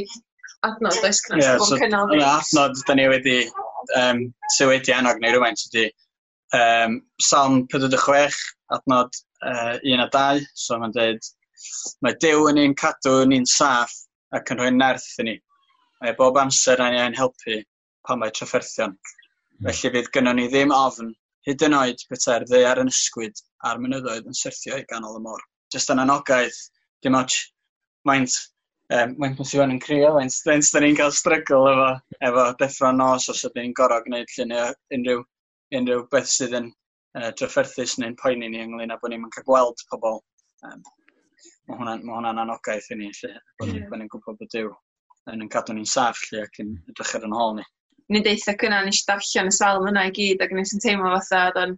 adnod 0.66 0.98
oes? 1.04 1.22
Does 1.28 1.44
yeah, 1.44 1.58
so 1.58 1.78
yna 1.80 2.02
adnod 2.08 2.82
'da 2.82 2.98
ni 2.98 3.06
wedi 3.12 3.38
um, 4.00 4.26
sy 4.56 4.68
wedi 4.72 4.94
annog 4.96 5.22
ni 5.22 5.32
rŵan 5.32 5.56
ydi 5.68 5.86
yym 6.56 7.00
Salm 7.22 7.64
pedwar 7.70 7.92
deg 7.92 8.02
chwech 8.04 8.38
adnodd 8.74 9.22
a 9.46 9.78
2, 9.80 10.46
so 10.54 10.78
mae'n 10.80 10.94
dweud 10.96 11.32
Mae 12.04 12.16
Dyw 12.22 12.48
yn 12.50 12.62
ein 12.62 12.76
cadw 12.82 13.14
yn 13.24 13.34
un 13.36 13.46
saff 13.52 13.94
ac 14.38 14.52
yn 14.54 14.62
rhoi 14.62 14.72
nerth 14.76 15.08
i 15.22 15.28
ni. 15.28 15.36
Mae 16.02 16.16
bob 16.18 16.40
amser 16.42 16.82
yn 16.86 16.98
ein 17.02 17.18
helpu 17.18 17.60
pan 18.06 18.20
mae 18.22 18.34
trafferthion. 18.38 18.96
Felly 19.66 19.92
fydd 19.94 20.10
gynnon 20.16 20.40
ni 20.40 20.48
ddim 20.52 20.74
ofn 20.78 21.14
hyd 21.48 21.62
yn 21.68 21.78
oed 21.78 22.02
bethau'r 22.10 22.68
ar 22.72 22.82
yn 22.82 22.92
ysgwyd 22.92 23.44
a'r 23.68 23.80
mynyddoedd 23.82 24.28
yn 24.30 24.40
syrthio 24.42 24.80
i 24.82 24.88
ganol 24.90 25.20
y 25.20 25.22
môr. 25.28 25.46
Jyst 25.74 25.92
yn 25.94 26.02
anogaeth, 26.02 26.60
dim 27.02 27.18
ots 27.18 27.40
maint 28.06 28.36
Um, 28.94 29.16
mae'n 29.18 29.32
pwysig 29.34 29.58
yn 29.64 29.80
crio, 29.82 30.12
mae'n 30.14 30.28
strens 30.30 30.68
da 30.70 30.78
ni'n 30.78 30.94
cael 30.94 31.10
strygl 31.10 31.64
efo, 31.72 31.86
efo 32.28 32.42
deffro 32.60 32.92
nos 32.94 33.24
os 33.32 33.40
ydyn 33.48 33.64
ni'n 33.66 33.72
gorau 33.74 34.04
gwneud 34.04 34.30
llunio 34.30 34.66
unrhyw, 34.94 35.24
unrhyw 35.74 36.04
beth 36.12 36.28
sydd 36.30 36.54
yn 36.54 36.68
uh, 36.70 37.32
drafferthus 37.40 37.96
neu'n 37.98 38.14
poeni 38.20 38.52
ni 38.52 38.60
ynglyn 38.62 38.94
â 38.94 38.98
bod 39.00 39.10
ni'n 39.10 39.26
cael 39.34 39.46
gweld 39.48 39.82
pobl. 39.90 40.20
Um, 40.68 40.84
mae 41.66 41.78
hwnna'n 41.78 42.04
ma 42.06 42.18
hwnna 42.18 42.34
anogaeth 42.44 42.92
i 42.94 42.98
ni, 43.00 43.08
lle, 43.20 43.32
bod 43.58 43.72
ni'n 43.72 43.86
mm. 43.88 44.10
gwybod 44.12 44.38
bod 44.40 44.52
Dyw 44.54 44.70
yn 45.32 45.42
yn 45.42 45.50
cadw 45.50 45.74
ni'n 45.74 45.88
saff, 45.90 46.20
lle, 46.30 46.44
ac 46.46 46.60
yn 46.62 46.76
edrych 46.90 47.16
ar 47.18 47.26
yn 47.26 47.34
hol 47.34 47.56
ni. 47.56 47.64
Ni'n 48.14 48.22
deitha 48.26 48.54
gyna, 48.60 48.84
nes 48.86 49.00
i 49.02 49.08
darllen 49.08 49.50
y 49.50 49.54
salm 49.56 49.88
yna 49.90 50.06
i 50.06 50.12
gyd, 50.14 50.44
ac 50.44 50.54
nes 50.54 50.74
yn 50.76 50.82
teimlo 50.84 51.10
fatha, 51.16 51.40
oedd 51.48 51.58
o'n 51.64 51.74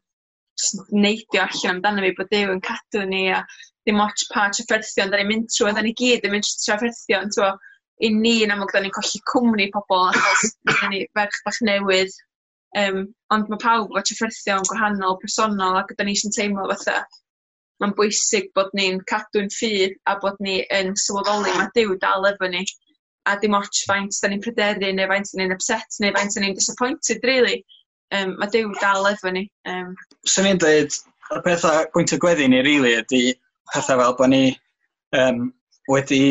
neidio 0.93 1.45
allan 1.47 1.77
amdano 1.77 2.05
fi 2.05 2.13
bod 2.19 2.31
Dyw 2.35 2.53
yn 2.53 2.63
cadw 2.69 3.07
ni, 3.09 3.23
a 3.33 3.41
dim 3.89 4.03
ots 4.05 4.29
pa 4.35 4.49
trafferthion, 4.53 5.13
da 5.13 5.21
ni'n 5.21 5.31
mynd 5.31 5.49
trwy, 5.55 5.73
da 5.73 5.85
ni 5.85 5.95
gyd 5.97 6.27
yn 6.29 6.35
mynd 6.37 6.49
trwy 6.49 6.67
trafferthion, 6.67 7.33
twa, 7.37 7.53
i 8.05 8.13
ni 8.15 8.35
yn 8.45 8.53
amlwg 8.55 8.75
da 8.75 8.83
ni'n 8.85 8.95
colli 8.95 9.23
cwmni 9.33 9.71
pobl, 9.75 10.11
achos 10.13 10.53
da 10.69 10.93
ni 10.93 11.07
ferch 11.17 11.41
bach 11.47 11.63
newydd, 11.65 12.13
um, 12.83 13.01
ond 13.33 13.49
mae 13.49 13.63
pawb 13.65 13.97
o 13.97 14.05
trafferthion 14.05 14.69
gwahanol, 14.69 15.17
personol, 15.25 15.81
ac 15.81 15.97
da 15.97 16.05
ni 16.05 16.19
eisiau 16.19 16.37
teimlo 16.37 16.69
fatha, 16.75 17.01
Mae'n 17.83 17.95
bwysig 17.99 18.51
bod 18.59 18.71
ni'n 18.75 19.01
cadw'n 19.11 19.51
ffydd 19.55 19.97
a 20.11 20.17
bod 20.23 20.39
ni 20.43 20.61
yn 20.75 20.95
sylweddoli 20.99 21.55
mae 21.57 21.73
Dyw 21.77 21.97
dal 22.03 22.27
efo 22.31 22.51
ni. 22.51 22.65
A 23.29 23.37
dim 23.43 23.55
ots 23.59 23.85
faint 23.87 24.17
da 24.23 24.31
ni'n 24.31 24.43
pryderu 24.43 24.93
neu 24.95 25.11
faint 25.11 25.31
da 25.33 25.43
ni'n 25.43 25.55
upset 25.55 26.01
neu 26.03 26.15
faint 26.17 26.35
da 26.35 26.43
ni'n 26.43 26.57
disappointed, 26.59 27.23
really. 27.31 27.61
Um, 28.15 28.35
mae 28.41 28.51
Dyw 28.55 28.73
dal 28.81 29.07
efo 29.13 29.31
ni. 29.35 29.45
Um, 29.69 29.95
Swn 30.27 30.51
i'n 30.53 30.63
dweud, 30.65 30.97
y 31.37 31.45
pethau 31.45 31.87
gwynt 31.95 32.17
o 32.17 32.21
gweddi 32.25 32.49
ni, 32.51 32.65
really, 32.67 32.97
ydy 32.99 33.23
pethau 33.73 34.03
fel 34.03 34.19
bod 34.19 34.33
ni 34.33 34.43
um, 35.19 35.49
wedi 35.93 36.23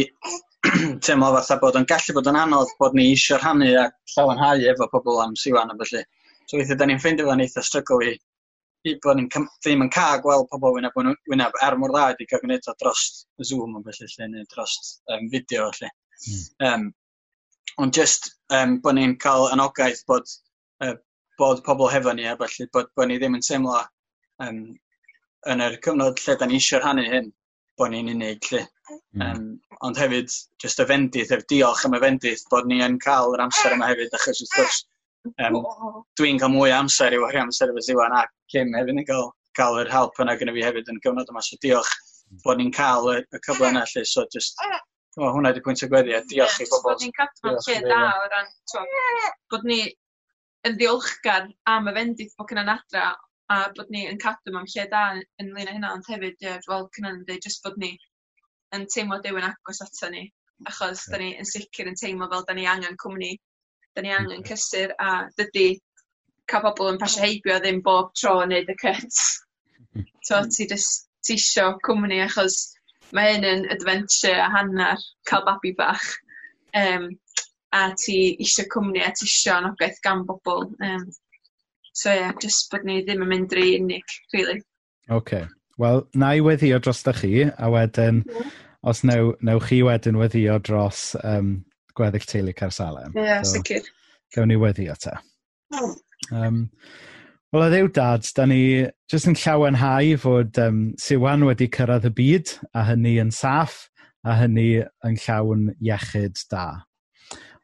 teimlo 1.06 1.32
fatha 1.38 1.60
bod 1.62 1.78
yn 1.80 1.88
gallu 1.90 2.16
bod 2.18 2.30
yn 2.32 2.40
anodd 2.44 2.72
bod 2.82 2.96
ni 2.98 3.12
eisiau 3.14 3.40
rhannu 3.40 3.70
a 3.80 3.88
llawenhau 4.14 4.64
efo 4.74 4.88
pobl 4.92 5.22
am 5.24 5.36
siwan 5.40 5.72
a 5.72 5.78
felly. 5.80 6.04
So 6.48 6.58
weithio, 6.58 6.78
da 6.80 6.88
ni'n 6.88 7.00
ffeindio 7.04 7.28
fan 7.30 7.44
eitha 7.44 7.64
strygl 7.64 8.04
i 8.08 8.16
bod 9.04 9.18
ni'n 9.18 9.30
ddim 9.32 9.84
yn 9.86 9.92
cael 9.94 10.22
gweld 10.24 10.48
pobl 10.52 10.76
wyneb, 10.78 10.96
wyneb 11.32 11.58
er 11.66 11.78
mor 11.80 11.94
dda 11.94 12.06
wedi 12.12 12.28
cael 12.30 12.44
gwneud 12.44 12.70
o 12.72 12.76
dros 12.82 13.04
y 13.42 13.48
Zoom 13.50 13.76
yn 13.80 13.86
felly 13.88 14.10
lle, 14.14 14.30
neu 14.34 14.48
dros 14.54 14.78
um, 15.14 15.28
fideo 15.34 15.70
lle. 15.80 15.92
Mm. 16.28 16.44
Um, 16.70 16.88
ond 17.84 17.98
just 17.98 18.32
um, 18.54 18.78
bod 18.84 18.98
ni'n 18.98 19.18
cael 19.24 19.50
anogaeth 19.52 20.04
bod, 20.10 20.30
uh, 20.86 20.96
bod 21.42 21.64
pobl 21.66 21.92
hefo 21.94 22.14
ni, 22.16 22.28
a 22.28 22.38
felly 22.40 22.70
bod, 22.74 22.92
bod 22.96 23.12
ni 23.12 23.20
ddim 23.20 23.38
yn 23.38 23.46
teimlo 23.46 23.82
um, 24.46 24.62
yn 25.52 25.64
yr 25.68 25.80
cyfnod 25.84 26.24
lle 26.24 26.38
da 26.40 26.50
ni 26.50 26.60
eisiau 26.62 26.82
rhannu 26.82 27.06
hyn, 27.12 27.32
bod 27.78 27.94
ni'n 27.94 28.14
unig 28.16 28.52
lle. 28.52 28.66
Mm. 29.18 29.24
Um, 29.26 29.48
ond 29.86 30.00
hefyd, 30.00 30.32
jyst 30.64 30.82
y 30.82 30.88
fendith, 30.90 31.34
ef 31.36 31.44
diolch 31.52 31.86
am 31.88 31.98
y 31.98 32.04
fendith, 32.04 32.46
bod 32.54 32.70
ni 32.70 32.80
yn 32.86 32.98
cael 33.04 33.36
yr 33.36 33.44
amser 33.48 33.76
yma 33.76 33.90
hefyd, 33.92 34.16
achos 34.16 34.42
wrth 34.46 34.56
gwrs, 34.56 34.80
Um. 35.48 35.60
Dwi'n 36.20 36.42
cael 36.42 36.54
mwy 36.54 36.74
amser 36.76 37.16
i 37.16 37.22
wario 37.22 37.46
amser 37.46 37.74
efo 37.74 37.84
Siwan 37.86 38.16
a 38.18 38.26
Kim 38.52 38.74
hefyd 38.78 38.94
yn 38.96 39.06
cael, 39.08 39.32
cael 39.60 39.80
yr 39.84 39.92
help 39.92 40.20
yna 40.24 40.38
gyda 40.40 40.56
fi 40.56 40.66
hefyd 40.66 40.92
yn 40.94 41.02
gyfnod 41.04 41.32
yma. 41.34 41.44
So 41.46 41.60
diolch 41.64 41.94
bod 42.46 42.62
ni'n 42.62 42.74
cael 42.76 43.12
y, 43.14 43.20
y 43.24 43.42
cyfle 43.46 43.72
yna 43.72 43.86
lle. 43.92 44.04
So 44.08 44.26
just, 44.34 44.60
o, 45.18 45.30
hwnna 45.30 45.54
wedi 45.54 45.64
pwynt 45.66 45.86
y 45.86 45.92
gweddi. 45.92 46.18
Diolch 46.34 46.60
i 46.64 46.68
bobl. 46.72 46.92
Bod 46.92 47.06
ni'n 47.06 47.16
cadw'n 47.20 47.62
lle 47.68 47.80
da 47.88 48.02
o 48.18 48.28
ran, 48.34 48.52
bod 49.54 49.70
ni 49.70 49.82
yn 50.68 50.76
ddiolchgar 50.76 51.48
am 51.72 51.90
y 51.90 51.96
fendith 51.96 52.36
bod 52.38 52.50
cynna'n 52.52 52.74
adra 52.74 53.10
a 53.54 53.58
bod 53.76 53.92
ni 53.94 54.04
yn 54.10 54.20
cadw 54.20 54.54
mewn 54.54 54.68
lle 54.74 54.86
da 54.92 55.04
yn 55.16 55.52
lŷn 55.54 55.70
â 55.70 55.76
hynna, 55.76 55.92
ond 55.96 56.08
hefyd, 56.12 56.36
yeah, 56.44 56.58
fel 56.66 56.90
cynna'n 56.98 57.22
dweud, 57.28 57.46
jyst 57.46 57.64
bod 57.64 57.78
ni 57.80 57.94
yn 58.76 58.88
teimlo 58.92 59.20
dewn 59.24 59.46
agos 59.48 59.80
ato 59.86 60.10
ni, 60.12 60.26
achos 60.68 61.06
yeah. 61.06 61.14
da 61.14 61.22
ni 61.22 61.30
yn 61.40 61.48
sicr 61.48 61.92
yn 61.92 62.00
teimlo 62.02 62.28
fel 62.34 62.44
da 62.50 62.58
ni 62.58 62.68
angen 62.68 63.00
cwmni 63.04 63.38
Da 63.98 64.04
ni 64.06 64.12
angen 64.14 64.44
cysur 64.46 64.92
a 65.02 65.26
dydy 65.40 65.80
cael 66.46 66.62
pobl 66.68 66.92
yn 66.92 67.00
pasio 67.02 67.24
heibio 67.24 67.56
ddim 67.58 67.80
bob 67.82 68.12
tro 68.14 68.36
yn 68.44 68.52
neud 68.54 68.68
y 68.70 68.76
cyt. 68.78 69.22
to, 70.28 70.42
ti 70.54 70.68
just 70.70 71.08
isio 71.34 71.72
cwmni 71.82 72.20
achos 72.22 72.60
mae 73.18 73.32
hyn 73.34 73.48
yn 73.50 73.64
adventure 73.74 74.38
a 74.38 74.52
hanner 74.54 75.02
cael 75.26 75.42
babi 75.48 75.74
bach. 75.80 76.06
Um, 76.78 77.10
a 77.74 77.90
ti 77.98 78.36
isio 78.46 78.68
cwmni 78.70 79.02
a 79.02 79.10
ti 79.18 79.26
isio 79.26 79.56
anogaeth 79.56 79.98
gan 80.06 80.22
bobl. 80.30 80.70
Um, 80.78 81.08
so 81.92 82.14
ie, 82.14 82.22
yeah, 82.22 82.38
just 82.42 82.70
bod 82.70 82.86
ni 82.86 83.00
ddim 83.02 83.26
yn 83.26 83.32
mynd 83.34 83.56
rhy 83.58 83.72
unig, 83.80 84.18
really. 84.36 84.60
OK. 85.10 85.40
Wel, 85.82 86.04
na 86.14 86.36
i 86.38 86.46
weddio 86.46 86.78
dros 86.78 87.02
da 87.02 87.16
chi, 87.18 87.48
a 87.50 87.72
wedyn, 87.74 88.22
yeah. 88.30 88.54
os 88.86 89.02
new, 89.02 89.34
newch 89.42 89.72
chi 89.72 89.82
wedyn 89.90 90.22
weddio 90.22 90.62
dros 90.62 91.16
um, 91.24 91.64
gweddill 91.98 92.30
teulu 92.30 92.56
Cersalem. 92.58 93.14
Ie, 93.18 93.26
yeah, 93.26 93.44
so, 93.44 93.58
sicr. 93.58 93.90
Gawn 94.36 94.52
ni 94.52 94.60
weddi 94.62 94.90
o 94.94 94.96
ta. 95.00 95.18
Oh. 95.76 95.96
Um, 96.32 96.68
Wel, 97.54 97.64
a 97.64 97.68
ddew 97.72 97.88
dad, 97.96 98.26
da 98.36 98.44
ni 98.44 98.60
jyst 99.08 99.30
yn 99.30 99.38
llawenhau 99.40 100.18
fod 100.20 100.58
um, 100.60 100.82
Siwan 101.00 101.46
wedi 101.48 101.70
cyrraedd 101.72 102.10
y 102.10 102.12
byd, 102.18 102.50
a 102.76 102.82
hynny 102.90 103.14
yn 103.22 103.30
saff, 103.32 103.86
a 104.28 104.34
hynny 104.36 104.82
yn 105.08 105.16
llawn 105.24 105.70
iechyd 105.80 106.42
da. 106.52 106.66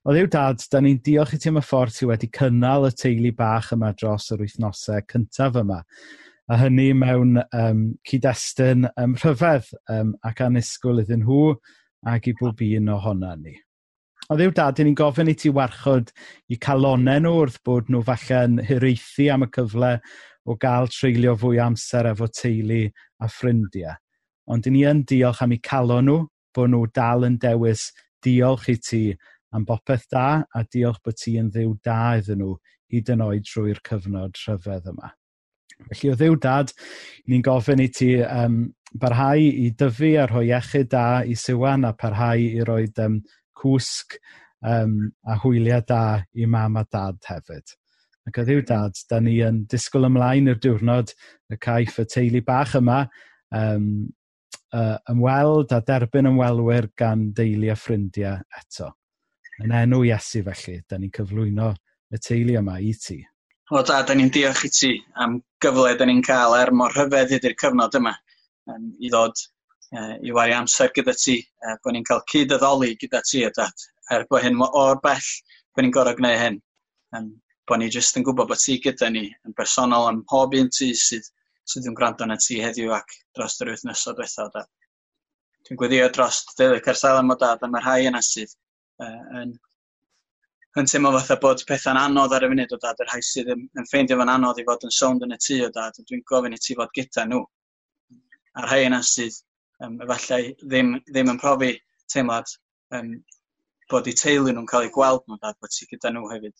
O 0.08 0.15
ddew 0.15 0.30
dad, 0.32 0.63
da 0.72 0.80
ni'n 0.80 1.02
diolch 1.04 1.34
i 1.36 1.41
ti 1.43 1.52
am 1.52 1.60
y 1.60 1.65
ffordd 1.67 1.98
ti 1.98 2.08
wedi 2.08 2.32
cynnal 2.39 2.88
y 2.88 2.93
teulu 2.96 3.34
bach 3.36 3.74
yma 3.76 3.91
dros 4.00 4.30
yr 4.32 4.46
wythnosau 4.46 5.04
cyntaf 5.12 5.60
yma. 5.60 5.82
A 6.48 6.62
hynny 6.63 6.89
mewn 6.96 7.41
um, 7.43 7.84
cyd-destun 8.08 8.88
um, 8.96 9.19
rhyfedd 9.19 9.67
um, 9.91 10.15
ac 10.24 10.46
anusgwyl 10.48 11.04
iddyn 11.04 11.26
nhw 11.28 11.58
ac 12.08 12.32
i 12.32 12.38
bob 12.39 12.63
un 12.72 12.91
ohono 12.96 13.36
ni. 13.36 13.60
Ond 14.31 14.39
ddiw 14.39 14.53
dad, 14.55 14.79
ni'n 14.79 14.95
gofyn 14.95 15.27
i 15.27 15.33
ti 15.36 15.49
warchod 15.51 16.13
i 16.47 16.55
calonau 16.63 17.19
nhw 17.25 17.33
wrth 17.41 17.57
bod 17.67 17.89
nhw 17.91 17.99
falle'n 18.07 18.62
hiraethu 18.69 19.25
am 19.33 19.43
y 19.43 19.49
cyfle 19.51 19.89
o 20.47 20.55
gael 20.62 20.88
treulio 20.93 21.33
fwy 21.41 21.59
amser 21.59 22.07
efo 22.07 22.29
teulu 22.31 22.86
a 23.19 23.27
ffrindiau. 23.27 23.97
Ond 24.47 24.69
ni 24.71 24.86
yn 24.88 25.03
diolch 25.09 25.41
am 25.43 25.55
eu 25.55 25.59
calon 25.67 26.07
nhw, 26.07 26.21
bod 26.55 26.71
nhw 26.71 26.88
dal 26.95 27.27
yn 27.27 27.36
dewis 27.43 27.89
diolch 28.23 28.69
i 28.71 28.77
ti 28.79 29.03
am 29.51 29.67
bopeth 29.67 30.07
da 30.15 30.27
a 30.55 30.63
diolch 30.71 31.03
bod 31.03 31.19
ti 31.19 31.36
yn 31.41 31.51
ddiw 31.51 31.75
da 31.83 32.15
iddyn 32.21 32.39
nhw 32.45 32.55
hyd 32.95 33.13
yn 33.17 33.27
oed 33.27 33.51
trwy'r 33.51 33.83
cyfnod 33.89 34.39
rhyfedd 34.39 34.88
yma. 34.93 35.12
Felly 35.89 36.13
o 36.13 36.17
ddiw 36.17 36.39
dad, 36.39 36.71
ni'n 37.27 37.43
gofyn 37.43 37.83
i 37.83 37.91
ti 37.91 38.13
um, 38.23 38.59
barhau 38.95 39.43
i 39.43 39.71
dyfu 39.75 40.15
a 40.21 40.31
rhoi 40.31 40.47
iechyd 40.53 40.91
da 40.95 41.07
i 41.27 41.36
Siwan 41.36 41.83
a 41.89 41.91
parhau 41.97 42.39
i 42.39 42.63
roi 42.63 42.86
um, 43.03 43.19
cwsg 43.63 44.17
um, 44.63 44.97
a 45.28 45.38
hwyliau 45.43 45.84
da 45.88 46.04
i 46.36 46.47
mam 46.49 46.78
a 46.78 46.86
dad 46.91 47.19
hefyd. 47.30 47.76
Ac 48.28 48.39
o 48.39 48.45
ddiw 48.47 48.63
dad, 48.67 48.99
da 49.10 49.19
ni 49.19 49.39
yn 49.43 49.63
disgwyl 49.71 50.08
ymlaen 50.08 50.47
i'r 50.52 50.60
diwrnod 50.63 51.12
y 51.52 51.60
caiff 51.60 51.99
y 51.99 52.06
teulu 52.08 52.43
bach 52.47 52.78
yma 52.80 53.02
um, 53.56 53.88
uh, 54.71 54.97
ymweld 55.12 55.73
a 55.76 55.82
derbyn 55.84 56.32
ymwelwyr 56.32 56.88
gan 56.99 57.30
deulu 57.36 57.71
a 57.73 57.78
ffrindiau 57.80 58.39
eto. 58.62 58.93
Yn 59.63 59.76
enw 59.84 60.02
Iesu 60.08 60.41
felly, 60.47 60.80
da 60.89 60.97
ni'n 60.97 61.12
cyflwyno 61.13 61.73
y 62.13 62.19
teulu 62.23 62.58
yma 62.62 62.80
i 62.82 62.93
ti. 62.97 63.19
O 63.73 63.82
da, 63.86 64.02
da 64.08 64.15
ni'n 64.15 64.32
diolch 64.34 64.65
i 64.67 64.71
ti 64.73 64.93
am 65.23 65.38
gyfle 65.63 65.93
da 65.99 66.08
ni'n 66.08 66.23
cael 66.26 66.56
er 66.58 66.71
mor 66.76 66.95
rhyfedd 66.95 67.36
ydy'r 67.38 67.58
cyfnod 67.60 67.99
yma 67.99 68.15
um, 68.71 68.89
i 68.99 69.12
ddod 69.12 69.43
uh, 69.99 70.15
i 70.21 70.34
wario 70.36 70.60
amser 70.60 70.91
gyda 70.95 71.15
ti, 71.17 71.38
uh, 71.65 71.77
bod 71.84 71.95
ni'n 71.95 72.06
cael 72.08 72.23
cyd-addoli 72.32 72.93
gyda 73.01 73.21
ti 73.29 73.45
o 73.47 73.51
dad, 73.56 73.88
er 74.12 74.27
bod 74.29 74.43
hyn 74.43 74.60
o'r 74.65 74.99
bell 75.03 75.32
bod 75.73 75.86
ni'n 75.86 75.95
gorau 75.95 76.17
gwneud 76.17 76.39
hyn. 76.41 76.60
Um, 77.17 77.32
bod 77.69 77.79
ni 77.79 77.89
jyst 77.93 78.17
yn 78.19 78.25
gwybod 78.27 78.49
bod 78.51 78.62
ti 78.62 78.77
gyda 78.84 79.10
ni 79.13 79.27
yn 79.29 79.56
bersonol 79.58 80.10
am 80.10 80.23
pob 80.29 80.56
un 80.60 80.71
ti 80.73 80.91
sydd, 80.99 81.27
sydd 81.69 81.89
yn 81.89 81.97
gwrando 81.97 82.27
na 82.27 82.38
ti 82.41 82.60
heddiw 82.62 82.91
ac 82.95 83.13
dros 83.38 83.60
yr 83.63 83.71
wythnosod 83.73 84.17
diwethaf 84.19 84.49
o 84.49 84.56
dat. 84.58 84.71
Dwi'n 85.63 85.79
gweddio 85.79 86.10
dros 86.12 86.41
deulu 86.60 86.82
Carsel 86.84 87.21
am 87.21 87.32
o 87.32 87.38
dad 87.39 87.63
am 87.63 87.71
mae'r 87.71 87.86
rhai 87.88 88.10
yna 88.10 88.19
sydd 88.25 88.51
uh, 88.51 89.39
yn, 89.41 89.53
yn 90.82 90.89
teimlo 90.91 91.13
fatha 91.15 91.38
bod 91.45 91.63
pethau'n 91.69 92.01
anodd 92.01 92.36
ar 92.36 92.43
y 92.43 92.49
funud 92.51 92.75
o 92.75 92.79
dad, 92.84 92.99
yr 92.99 93.12
rhai 93.13 93.23
sydd 93.23 93.53
yn, 93.56 93.63
yn 93.79 93.88
ffeindio 93.88 94.19
fan 94.19 94.34
anodd 94.34 94.60
i 94.60 94.67
fod 94.67 94.84
yn 94.89 94.95
sownd 94.97 95.23
yn 95.23 95.38
y 95.38 95.39
tŷ 95.45 95.62
o 95.69 95.71
dad, 95.77 96.01
dwi'n 96.10 96.25
gofyn 96.27 96.58
i 96.58 96.60
ti 96.60 96.75
fod 96.79 96.91
gyda 96.97 97.25
nhw. 97.29 97.45
A'r 98.60 98.69
rhai 98.69 98.84
yna 98.89 98.99
sydd 99.08 99.39
um, 99.86 99.98
efallai 100.06 100.54
ddim, 100.63 100.93
ddim 101.10 101.32
yn 101.34 101.39
profi 101.41 101.72
teimlad 102.13 102.50
um, 102.98 103.15
bod 103.91 104.08
eu 104.08 104.15
teulu 104.17 104.54
nhw'n 104.54 104.69
cael 104.69 104.88
eu 104.88 104.93
gweld 104.96 105.26
nhw'n 105.28 105.41
dad 105.43 105.60
bod 105.62 105.74
ti 105.74 105.88
gyda 105.89 106.13
nhw 106.13 106.30
hefyd. 106.32 106.56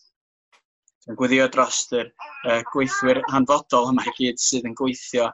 Dwi'n 1.04 1.18
gwyddio 1.20 1.48
dros 1.52 1.80
yr 1.92 2.10
uh, 2.10 2.60
gweithwyr 2.72 3.20
hanfodol 3.32 3.90
yma 3.90 4.04
i 4.08 4.14
gyd 4.18 4.40
sydd 4.40 4.68
yn 4.68 4.76
gweithio, 4.78 5.30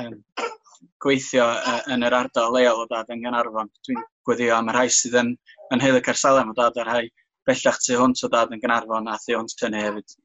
um, 0.00 0.16
gweithio 1.04 1.46
uh, 1.54 1.78
yn 1.94 2.04
yr 2.08 2.16
ardal 2.20 2.52
leol 2.56 2.82
o 2.84 2.88
dad 2.90 3.12
yn 3.14 3.22
Gynarfon. 3.24 3.70
Dwi'n 3.86 4.02
gwyddio 4.28 4.56
am 4.58 4.72
y 4.72 4.74
rhai 4.76 4.88
sydd 4.92 5.20
yn, 5.22 5.30
yn 5.72 5.84
heil 5.84 6.00
y 6.00 6.02
carsalem 6.04 6.52
o 6.52 6.56
dad 6.58 6.80
a 6.80 6.88
rhai 6.88 7.06
bellach 7.48 7.80
tu 7.84 7.96
hwnt 8.00 8.24
o 8.26 8.32
dad 8.32 8.52
yn 8.56 8.60
Gynarfon 8.60 9.08
a 9.12 9.16
thu 9.22 9.38
hwnt 9.38 9.64
yn 9.68 9.78
hefyd. 9.80 10.18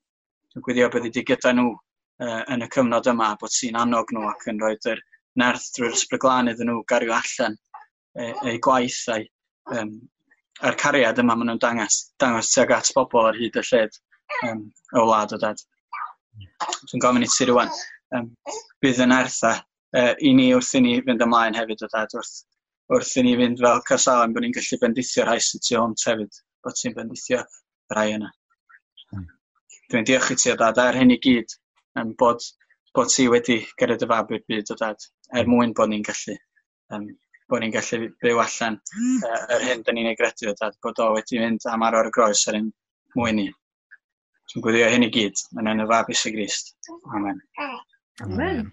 Dwi'n 0.54 0.66
gwyddio 0.68 0.92
bod 0.92 1.08
wedi 1.08 1.24
gyda 1.32 1.54
nhw 1.56 1.72
uh, 1.76 2.42
yn 2.56 2.66
y 2.66 2.70
cyfnod 2.76 3.12
yma 3.14 3.34
bod 3.40 3.56
sy'n 3.56 3.80
annog 3.80 4.12
nhw 4.16 4.28
ac 4.32 4.48
yn 4.52 4.60
rhoi'r 4.64 5.04
nerth 5.42 5.72
drwy'r 5.76 5.98
ysbryd 5.98 6.54
iddyn 6.54 6.72
nhw 6.72 6.84
gario 6.92 7.16
allan 7.16 7.58
eu, 8.20 8.32
gwaith 8.34 8.62
gwaithau. 8.66 9.26
Um, 9.76 9.94
a'r 10.66 10.76
cariad 10.80 11.20
yma 11.22 11.36
maen 11.38 11.52
nhw'n 11.52 11.62
dangos, 11.64 12.00
dangos 12.20 12.52
tuag 12.54 12.74
at 12.76 12.92
bobl 12.96 13.30
ar 13.30 13.38
hyd 13.38 13.58
y 13.60 13.64
lled 13.70 14.00
um, 14.50 14.66
o 14.98 15.06
wlad 15.08 15.34
o 15.36 15.40
dad. 15.42 15.62
Dwi'n 16.90 17.04
gofyn 17.04 17.26
i 17.26 17.30
ti 17.32 17.48
rwan, 17.50 17.72
um, 18.18 18.30
bydd 18.84 19.02
yn 19.06 19.16
ertha 19.16 19.54
uh, 19.56 20.14
i 20.20 20.34
ni 20.36 20.50
wrth 20.56 20.76
i 20.80 20.84
ni 20.84 20.98
fynd 21.06 21.24
ymlaen 21.26 21.58
hefyd 21.58 21.86
o 21.86 21.90
dad, 21.94 22.16
wrth, 22.18 22.36
wrth 22.96 23.16
i 23.22 23.26
ni 23.26 23.36
fynd 23.40 23.64
fel 23.64 23.84
casalen 23.88 24.36
bod 24.36 24.46
ni'n 24.46 24.56
gallu 24.58 24.82
bendithio 24.84 25.28
rhai 25.28 25.40
sy'n 25.46 25.64
tu 25.66 25.80
hwnt 25.80 26.06
hefyd, 26.12 26.42
bod 26.66 26.80
ti'n 26.82 26.98
bendithio 26.98 27.44
rhai 27.96 28.08
yna. 28.18 28.32
Hmm. 29.14 29.28
Dwi'n 29.92 30.10
diolch 30.10 30.34
i 30.36 30.40
ti 30.42 30.54
o 30.54 30.58
dad 30.60 30.82
ar 30.84 31.00
hyn 31.00 31.16
i 31.16 31.20
gyd, 31.24 31.56
um, 32.02 32.16
bod 32.20 32.44
bod 32.96 33.12
ti 33.14 33.28
wedi 33.32 33.60
gyrraedd 33.80 34.06
y 34.06 34.10
fab 34.12 34.32
i'r 34.36 34.46
byd 34.50 34.74
o 34.74 34.78
dad, 34.80 35.10
er 35.38 35.50
mwyn 35.50 35.76
bod 35.78 35.92
ni'n 35.92 36.06
gallu 36.06 36.36
um, 36.96 37.08
bod 37.50 37.64
ni'n 37.64 37.74
gallu 37.74 38.10
byw 38.24 38.42
allan 38.44 38.78
uh, 38.78 39.40
yr 39.56 39.66
hyn 39.68 39.86
da 39.86 39.96
ni'n 39.96 40.12
ei 40.12 40.18
gredu 40.20 40.52
o 40.52 40.56
dad, 40.60 40.78
bod 40.86 41.02
o 41.04 41.12
wedi 41.16 41.42
mynd 41.42 41.66
am 41.72 41.86
ar 41.86 41.98
o'r 42.00 42.12
groes 42.16 42.46
ar 42.50 42.60
un 42.60 42.70
mwyn 43.18 43.42
ni. 43.42 43.48
Dwi'n 44.50 44.66
gwyddio 44.66 44.90
hyn 44.90 45.06
i 45.06 45.12
gyd, 45.14 45.42
yn 45.62 45.70
enw 45.70 45.86
fab 45.90 46.10
Isu 46.14 46.32
Grist. 46.34 46.74
Amen. 47.16 47.42
Amen. 48.26 48.72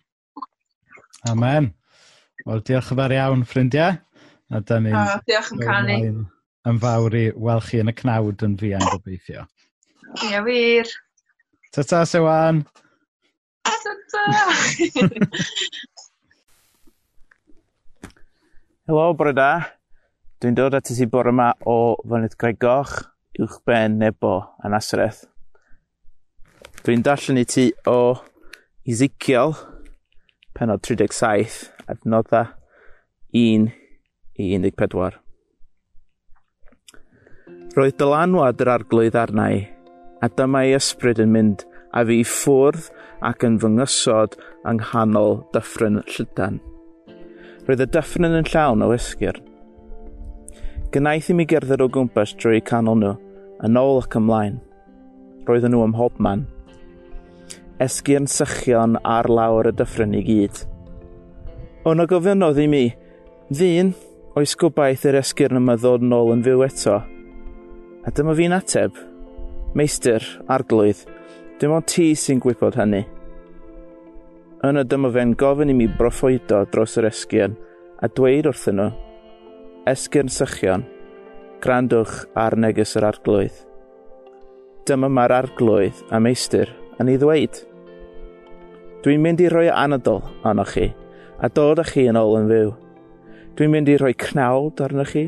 Amen. 1.29 1.69
Wel, 2.47 2.63
diolch 2.65 2.93
yn 2.95 3.01
fawr 3.01 3.15
iawn, 3.17 3.45
ffrindiau. 3.49 3.99
A 4.55 4.63
da 4.63 4.79
ni... 4.81 4.95
Oh, 4.97 5.19
diolch 5.29 5.53
yn 5.53 5.61
canu. 5.61 5.99
Yn 6.67 6.81
fawr 6.83 7.17
i 7.19 7.27
weld 7.35 7.67
chi 7.69 7.83
yn 7.83 7.93
y 7.93 7.95
cnawd 7.99 8.45
yn 8.47 8.57
fi 8.61 8.73
yn 8.79 8.89
gobeithio. 8.89 9.45
Ie, 10.25 10.41
wir. 10.47 10.93
Ta-ta, 11.77 12.05
Sewan. 12.09 12.65
Ta! 14.13 14.23
Helo, 18.87 19.15
bore 19.19 19.33
da. 19.35 19.51
Dwi'n 20.41 20.55
dod 20.55 20.77
at 20.79 20.87
ti 20.87 21.07
bore 21.11 21.33
yma 21.33 21.49
o 21.67 21.97
Fynydd 22.07 22.37
Gregoch, 22.39 22.93
Uwch 23.41 23.59
Ben 23.67 23.97
Nebo 23.99 24.35
a 24.63 24.71
Nasreth. 24.71 25.25
Dwi'n 26.85 27.03
darllen 27.03 27.41
i 27.41 27.47
ti 27.49 27.71
o 27.91 28.15
Ezekiel, 28.87 29.57
penod 30.55 30.85
37, 30.87 31.73
adnodda 31.91 32.45
1 33.35 33.73
i 34.39 34.53
14. 34.61 35.19
Roedd 37.77 37.99
dylanwad 38.01 38.63
yr 38.63 38.71
arglwydd 38.77 39.19
arnau, 39.19 39.65
a 40.23 40.29
dyma 40.39 40.63
ei 40.65 40.77
ysbryd 40.79 41.19
yn 41.25 41.35
mynd 41.35 41.67
a 41.91 42.05
fi 42.07 42.23
ffwrdd 42.25 42.87
ac 43.27 43.45
yn 43.47 43.59
fy 43.63 43.73
ngysod 43.75 44.37
yng 44.69 44.81
nghanol 44.81 45.41
dyffryn 45.55 46.01
llydan. 46.07 46.61
Roedd 47.67 47.83
y 47.83 47.89
dyffryn 47.91 48.39
yn 48.39 48.47
llawn 48.47 48.85
o 48.87 48.93
esgyr. 48.95 49.41
Gynaeth 50.95 51.33
i 51.33 51.35
mi 51.35 51.47
gerdded 51.51 51.83
o 51.83 51.89
gwmpas 51.91 52.37
drwy 52.39 52.61
canol 52.63 53.01
nhw, 53.01 53.15
yn 53.67 53.79
ôl 53.81 53.99
ac 53.99 54.15
ymlaen. 54.21 54.61
Roedden 55.49 55.75
nhw 55.75 55.83
ym 55.89 55.97
mhobman. 55.97 56.45
Esgyrn 57.83 58.29
sychion 58.31 58.95
ar 59.03 59.27
lawr 59.31 59.73
y 59.73 59.75
dyffryn 59.77 60.15
i 60.17 60.23
gyd. 60.27 60.63
O'n 61.87 62.03
o 62.03 62.07
gofynodd 62.11 62.63
i 62.63 62.69
mi, 62.71 62.85
ddyn, 63.51 63.93
oes 64.39 64.55
gobaith 64.59 65.05
yr 65.11 65.19
esgyrn 65.21 65.59
yma 65.61 65.77
ddod 65.81 66.07
yn 66.07 66.15
ôl 66.15 66.33
yn 66.37 66.47
fyw 66.47 66.63
eto. 66.67 67.01
A 68.07 68.15
dyma 68.15 68.39
fi'n 68.39 68.55
ateb, 68.55 69.03
meistr, 69.75 70.23
arglwydd, 70.47 71.03
dim 71.59 71.75
ond 71.75 71.91
ti 71.91 72.13
sy'n 72.15 72.43
gwybod 72.43 72.79
hynny. 72.79 73.03
Yna 74.65 74.87
dyma 74.89 75.11
fe'n 75.13 75.35
gofyn 75.37 75.69
i 75.69 75.75
mi 75.77 75.85
broffoedo 75.99 76.63
dros 76.73 76.95
yr 76.97 77.11
esgion 77.11 77.53
a 78.01 78.09
dweud 78.09 78.47
wrthyn 78.49 78.79
nhw, 78.81 78.87
Esgyrn 79.91 80.31
sychion, 80.33 80.87
grandwch 81.61 82.23
ar 82.41 82.55
neges 82.57 82.95
yr 82.97 83.05
arglwydd. 83.05 83.59
Dyma 84.89 85.11
mae'r 85.13 85.35
arglwydd 85.37 86.01
a 86.09 86.21
meistr 86.25 86.73
yn 86.97 87.11
ei 87.13 87.21
ddweud. 87.21 87.59
Dwi'n 89.05 89.21
mynd 89.27 89.43
i 89.45 89.51
roi 89.53 89.67
anadol 89.69 90.23
arnoch 90.41 90.73
chi 90.73 90.87
a 91.37 91.51
dod 91.53 91.83
â 91.83 91.85
chi 91.91 92.07
yn 92.09 92.17
ôl 92.17 92.39
yn 92.39 92.49
fyw. 92.49 92.71
Dwi'n 93.61 93.75
mynd 93.75 93.91
i 93.93 93.99
roi 94.01 94.15
cnawd 94.25 94.81
arnoch 94.87 95.13
chi, 95.13 95.27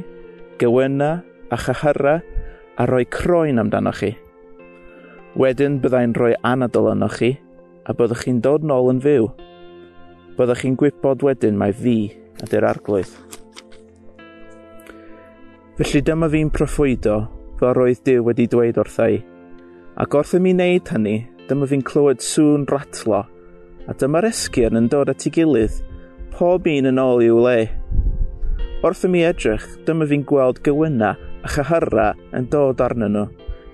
gywyna 0.56 1.10
a 1.52 1.60
chyhyra 1.66 2.16
a 2.80 2.88
roi 2.88 3.04
croen 3.12 3.60
amdanoch 3.60 4.00
chi. 4.00 4.10
Wedyn 5.36 5.76
byddai'n 5.84 6.16
rhoi 6.16 6.32
anadol 6.54 6.88
arnoch 6.94 7.20
chi– 7.20 7.34
a 7.88 7.96
byddwch 7.96 8.26
chi'n 8.26 8.42
dod 8.44 8.66
nôl 8.68 8.92
yn 8.92 9.00
fyw. 9.04 9.30
Byddwch 10.36 10.62
chi'n 10.62 10.76
gwybod 10.78 11.24
wedyn 11.24 11.56
mae 11.58 11.72
fi 11.72 11.96
ydy'r 12.44 12.68
arglwydd. 12.68 13.14
Felly 15.78 16.02
dyma 16.04 16.28
fi'n 16.30 16.52
proffwydo 16.52 17.16
fel 17.58 17.74
roedd 17.76 18.04
Dyw 18.06 18.24
wedi 18.26 18.46
dweud 18.50 18.78
wrtha 18.82 19.08
i. 19.14 19.18
Ac 19.98 20.14
wrth 20.14 20.36
i 20.36 20.40
mi 20.42 20.52
wneud 20.54 20.90
hynny, 20.92 21.16
dyma 21.48 21.66
fi'n 21.70 21.84
clywed 21.86 22.22
sŵn 22.22 22.66
ratlo, 22.70 23.24
a 23.88 23.94
dyma'r 23.98 24.28
esgyrn 24.28 24.78
yn 24.78 24.90
dod 24.92 25.10
at 25.10 25.26
ei 25.26 25.32
gilydd, 25.34 25.80
pob 26.34 26.68
un 26.70 26.90
yn 26.92 27.00
ôl 27.02 27.24
i'w 27.24 27.38
le. 27.42 27.56
Wrth 28.82 29.06
i 29.08 29.10
mi 29.10 29.24
edrych, 29.26 29.64
dyma 29.86 30.06
fi'n 30.10 30.26
gweld 30.28 30.60
gywyna 30.66 31.14
a 31.42 31.54
chyhyra 31.54 32.12
yn 32.36 32.50
dod 32.52 32.82
arnyn 32.84 33.16
nhw, 33.16 33.24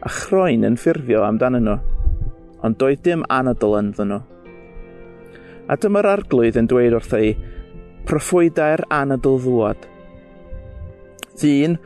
a 0.05 0.13
chroen 0.21 0.65
yn 0.69 0.79
ffurfio 0.81 1.25
amdanyn 1.27 1.69
nhw 1.69 2.04
ond 2.65 2.79
doedd 2.81 3.03
dim 3.07 3.25
anadl 3.33 3.77
ynddyn 3.81 4.15
nhw. 4.15 4.23
A 5.69 5.77
dyma'r 5.81 6.09
arglwydd 6.11 6.59
yn 6.61 6.69
dweud 6.69 6.97
wrth 6.99 7.15
ei, 7.17 7.35
proffwydau'r 8.09 8.85
anadol 8.93 9.39
ddwad. 9.45 9.85
Ddyn, 11.41 11.79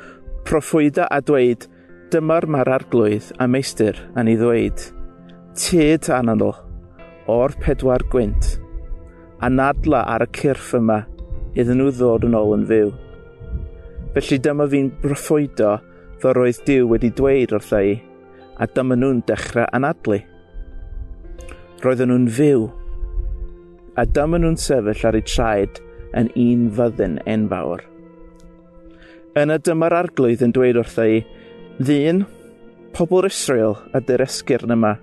proffwyda 0.49 1.07
a 1.15 1.21
dweud, 1.25 1.67
dyma'r 2.13 2.47
mae'r 2.51 2.73
arglwydd 2.79 3.33
a 3.39 3.47
meistr 3.51 3.99
yn 4.19 4.31
ei 4.33 4.39
ddweud, 4.41 4.87
tyd 5.59 6.09
anadl, 6.15 6.55
o'r 7.29 7.55
pedwar 7.63 8.05
gwynt, 8.13 8.57
a 9.45 9.51
nadla 9.53 10.03
ar 10.15 10.25
y 10.25 10.31
cyrff 10.39 10.75
yma, 10.79 11.03
iddyn 11.59 11.79
nhw 11.81 11.93
ddod 11.95 12.27
yn 12.29 12.37
ôl 12.39 12.57
yn 12.57 12.67
fyw. 12.71 12.91
Felly 14.17 14.39
dyma 14.43 14.67
fi'n 14.73 14.91
broffwydo 15.03 15.77
ddo 16.19 16.33
roedd 16.35 16.65
Dyw 16.67 16.89
wedi 16.91 17.13
dweud 17.15 17.53
wrtha 17.55 17.83
i, 17.87 17.95
a 18.59 18.67
dyma 18.67 18.97
nhw'n 18.99 19.23
dechrau 19.29 19.69
anadlu. 19.77 20.19
Roedden 21.79 22.11
nhw'n 22.11 22.25
fyw. 22.35 22.65
A 23.95 24.03
dyma 24.11 24.41
nhw'n 24.41 24.57
sefyll 24.59 25.03
ar 25.07 25.15
eu 25.15 25.23
traed 25.23 25.77
yn 26.19 26.31
un 26.43 26.65
fyddin 26.75 27.21
enfawr. 27.23 27.85
Yna 29.39 29.61
dyma'r 29.63 29.95
arglwydd 30.01 30.43
yn 30.43 30.55
dweud 30.57 30.81
wrtha 30.81 31.05
i, 31.07 31.21
ddyn, 31.79 32.25
pobl 32.97 33.29
Israel 33.29 33.77
a 33.95 34.01
dy'r 34.03 34.25
esgyrn 34.27 34.75
yma. 34.75 34.97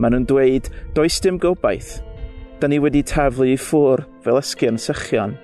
Maen 0.00 0.16
nhw'n 0.16 0.24
dweud, 0.30 0.70
does 0.96 1.20
dim 1.20 1.36
gobaith. 1.44 1.98
Da 2.56 2.72
ni 2.72 2.80
wedi 2.80 3.04
taflu 3.04 3.50
i 3.52 3.58
ffwr 3.60 4.06
fel 4.24 4.40
esgyrn 4.40 4.80
sychion. 4.80 5.36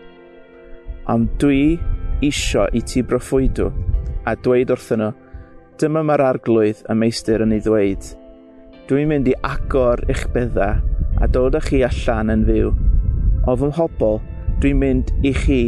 Ond 1.13 1.37
dwi 1.45 1.77
isio 2.25 2.71
i 2.73 2.81
ti 2.81 3.05
broffwydw 3.05 3.69
a 4.25 4.37
dweud 4.41 4.73
wrthyn 4.73 5.05
nhw, 5.05 5.13
dyma 5.77 6.07
mae'r 6.09 6.27
arglwydd 6.31 6.85
y 6.89 7.01
meistr 7.05 7.45
yn 7.45 7.53
ei 7.59 7.61
ddweud– 7.69 8.13
Dwi'n 8.93 9.09
mynd 9.09 9.29
i 9.31 9.33
agor 9.49 10.03
eich 10.13 10.27
byddau 10.35 10.81
a 11.25 11.27
dod 11.33 11.55
â 11.57 11.63
chi 11.65 11.79
allan 11.87 12.29
yn 12.29 12.43
fyw. 12.45 12.75
O 13.49 13.55
fy 13.57 13.71
mhobl, 13.71 14.19
dwi'n 14.61 14.77
mynd 14.83 15.13
i 15.25 15.33
chi. 15.33 15.61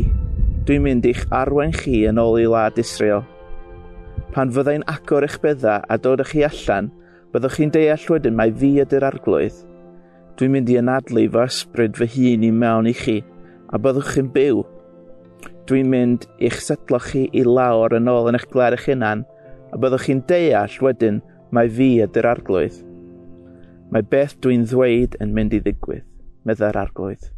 Dwi'n 0.69 0.85
mynd 0.85 1.09
i'ch 1.09 1.23
arwen 1.33 1.73
chi 1.73 2.03
yn 2.11 2.21
ôl 2.21 2.37
i 2.43 2.45
wlad 2.45 2.77
Israel. 2.83 3.25
Pan 4.37 4.53
fyddai'n 4.53 4.85
agor 4.93 5.25
eich 5.25 5.41
byddau 5.41 5.89
a 5.89 6.01
dod 6.05 6.21
â 6.21 6.29
chi 6.35 6.45
allan, 6.51 6.93
byddwch 7.33 7.57
chi'n 7.63 7.73
deall 7.73 8.07
wedyn 8.13 8.37
mae 8.37 8.53
fi 8.61 8.75
ydy'r 8.85 9.09
arglwydd. 9.09 9.57
Dwi'n 10.37 10.57
mynd 10.59 10.77
i 10.77 10.81
anadlu 10.85 11.25
fy 11.33 11.49
ysbryd 11.49 11.97
fy 11.97 12.13
hun 12.19 12.45
i 12.45 12.55
mewn 12.61 12.93
i 12.93 12.97
chi, 13.01 13.19
a 13.73 13.81
byddwch 13.81 14.19
chi'n 14.19 14.33
byw. 14.37 14.67
Dwi'n 15.65 15.95
mynd 15.97 16.29
i'ch 16.45 16.61
setlo 16.61 17.01
chi 17.09 17.31
i 17.33 17.49
lawr 17.49 17.97
yn 17.97 18.13
ôl 18.13 18.29
yn 18.29 18.37
eich 18.37 18.51
gler 18.53 18.77
eich 18.77 18.91
hunan, 18.93 19.25
a 19.73 19.81
byddwch 19.81 20.11
chi'n 20.11 20.27
deall 20.29 20.83
wedyn 20.85 21.25
mae 21.57 21.73
fi 21.73 21.95
ydy'r 22.05 22.37
arglwydd. 22.37 22.85
Mae 23.93 24.05
beth 24.11 24.37
dwi'n 24.45 24.65
ddweud 24.69 25.17
yn 25.23 25.35
mynd 25.37 25.57
i 25.57 25.61
ddigwydd, 25.65 26.07
meddai'r 26.49 26.79
arglwydd. 26.81 27.29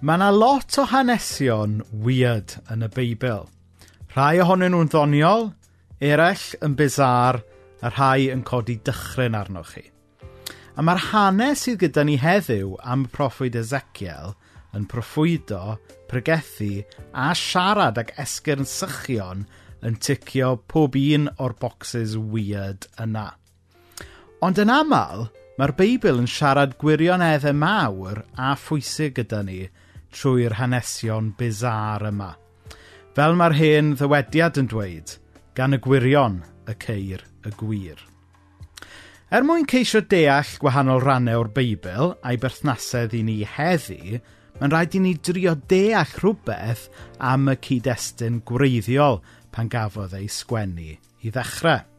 Mae 0.00 0.20
yna 0.20 0.30
lot 0.32 0.78
o 0.80 0.86
hanesion 0.90 1.80
weird 1.90 2.56
yn 2.72 2.86
y 2.86 2.88
Beibl. 2.92 3.46
Rhai 4.14 4.40
ohonyn 4.44 4.72
nhw'n 4.74 4.90
ddoniol, 4.92 5.50
eraill 6.00 6.48
yn 6.64 6.76
bizar, 6.78 7.42
a 7.84 7.92
rhai 7.92 8.30
yn 8.32 8.44
codi 8.46 8.78
dychryn 8.84 9.36
arnoch 9.36 9.74
chi. 9.74 9.84
A 10.76 10.84
mae'r 10.84 11.02
hanes 11.10 11.64
sydd 11.64 11.80
gyda 11.84 12.04
ni 12.04 12.18
heddiw 12.20 12.74
am 12.84 13.06
proffwyd 13.12 13.56
Ezekiel 13.56 14.34
yn 14.76 14.84
proffwydo, 14.90 15.78
pregethu 16.10 16.84
a 17.16 17.30
siarad 17.36 17.96
ag 18.02 18.12
esgyrn 18.20 18.68
sychion 18.68 19.46
yn 19.86 19.96
ticio 19.96 20.54
pob 20.68 20.96
un 21.00 21.30
o'r 21.40 21.56
bocsys 21.60 22.16
weird 22.20 22.88
yna. 23.00 23.30
Ond 24.44 24.58
yn 24.60 24.68
aml, 24.68 25.22
mae'r 25.56 25.72
Beibl 25.78 26.18
yn 26.20 26.26
siarad 26.28 26.74
gwirioneddau 26.80 27.56
mawr 27.56 28.18
a 28.36 28.50
phwysig 28.60 29.14
gyda 29.16 29.40
ni 29.46 29.62
trwy'r 30.12 30.58
hanesion 30.58 31.30
bizar 31.38 32.04
yma. 32.10 32.34
Fel 33.16 33.38
mae'r 33.40 33.56
hen 33.56 33.94
ddywediad 33.96 34.60
yn 34.60 34.68
dweud, 34.68 35.14
gan 35.56 35.72
y 35.72 35.80
gwirion 35.80 36.42
y 36.68 36.76
ceir 36.84 37.24
y 37.48 37.54
gwir. 37.56 37.96
Er 39.32 39.48
mwyn 39.48 39.64
ceisio 39.72 40.04
deall 40.04 40.52
gwahanol 40.60 41.00
rannau 41.00 41.46
o'r 41.46 41.52
Beibl 41.56 42.12
a'i 42.20 42.36
berthnasedd 42.36 43.16
i 43.16 43.24
ni 43.24 43.40
heddi, 43.56 44.20
mae'n 44.60 44.76
rhaid 44.76 45.00
i 45.00 45.04
ni 45.06 45.16
drio 45.16 45.56
deall 45.72 46.16
rhywbeth 46.20 46.90
am 47.24 47.48
y 47.48 47.56
cyd-destun 47.64 48.42
gwreiddiol 48.44 49.22
pan 49.48 49.72
gafodd 49.72 50.20
ei 50.20 50.28
sgwennu 50.28 50.92
i 50.92 51.32
ddechrau. 51.32 51.95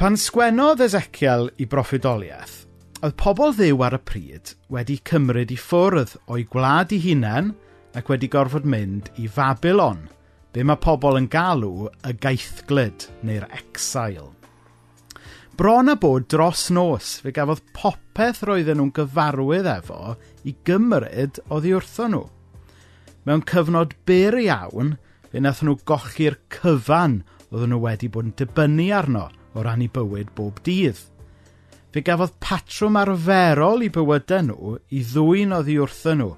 Pan 0.00 0.14
sgwennodd 0.16 0.80
Ezekiel 0.80 1.50
i 1.60 1.66
broffidoliaeth, 1.68 2.62
oedd 3.04 3.18
pobl 3.20 3.50
ddiw 3.52 3.82
ar 3.84 3.92
y 3.92 4.00
pryd 4.08 4.52
wedi 4.72 4.94
cymryd 5.04 5.50
i 5.52 5.58
ffwrdd 5.60 6.14
o'i 6.24 6.46
gwlad 6.54 6.94
i 6.96 7.00
hunain 7.02 7.50
ac 8.00 8.08
wedi 8.08 8.30
gorfod 8.32 8.64
mynd 8.64 9.10
i 9.20 9.26
Fabilon, 9.28 9.98
be 10.56 10.62
mae 10.64 10.80
pobl 10.80 11.18
yn 11.18 11.26
galw 11.34 11.90
y 12.08 12.14
gaethglyd 12.16 13.04
neu'r 13.28 13.44
exile. 13.58 14.30
Bron 15.60 15.92
a 15.92 15.98
bod 16.00 16.30
dros 16.32 16.62
nos, 16.72 17.18
fe 17.20 17.34
gafodd 17.36 17.60
popeth 17.76 18.40
roedden 18.48 18.80
nhw'n 18.80 18.94
gyfarwydd 18.96 19.68
efo 19.68 20.14
i 20.48 20.54
gymryd 20.64 21.42
oddi 21.52 21.74
wrtho 21.76 22.06
nhw. 22.08 22.22
Mewn 23.28 23.44
cyfnod 23.52 23.92
byr 24.08 24.38
iawn, 24.46 24.94
fe 25.28 25.44
nath 25.44 25.60
nhw 25.60 25.76
gochi'r 25.84 26.38
cyfan 26.56 27.18
oedden 27.50 27.74
nhw 27.74 27.82
wedi 27.84 28.08
bod 28.08 28.30
yn 28.30 28.32
dibynnu 28.40 28.88
arno– 29.02 29.26
o 29.54 29.64
ran 29.64 29.82
i 29.82 29.88
bywyd 29.92 30.30
bob 30.36 30.60
dydd. 30.66 30.98
Fe 31.90 32.02
gafodd 32.06 32.36
patrwm 32.42 32.98
arferol 33.00 33.82
i 33.82 33.90
bywydau 33.90 34.44
nhw 34.46 34.76
i 34.94 35.02
ddwyn 35.10 35.54
oddi 35.56 35.74
wrthyn 35.80 36.20
nhw 36.22 36.30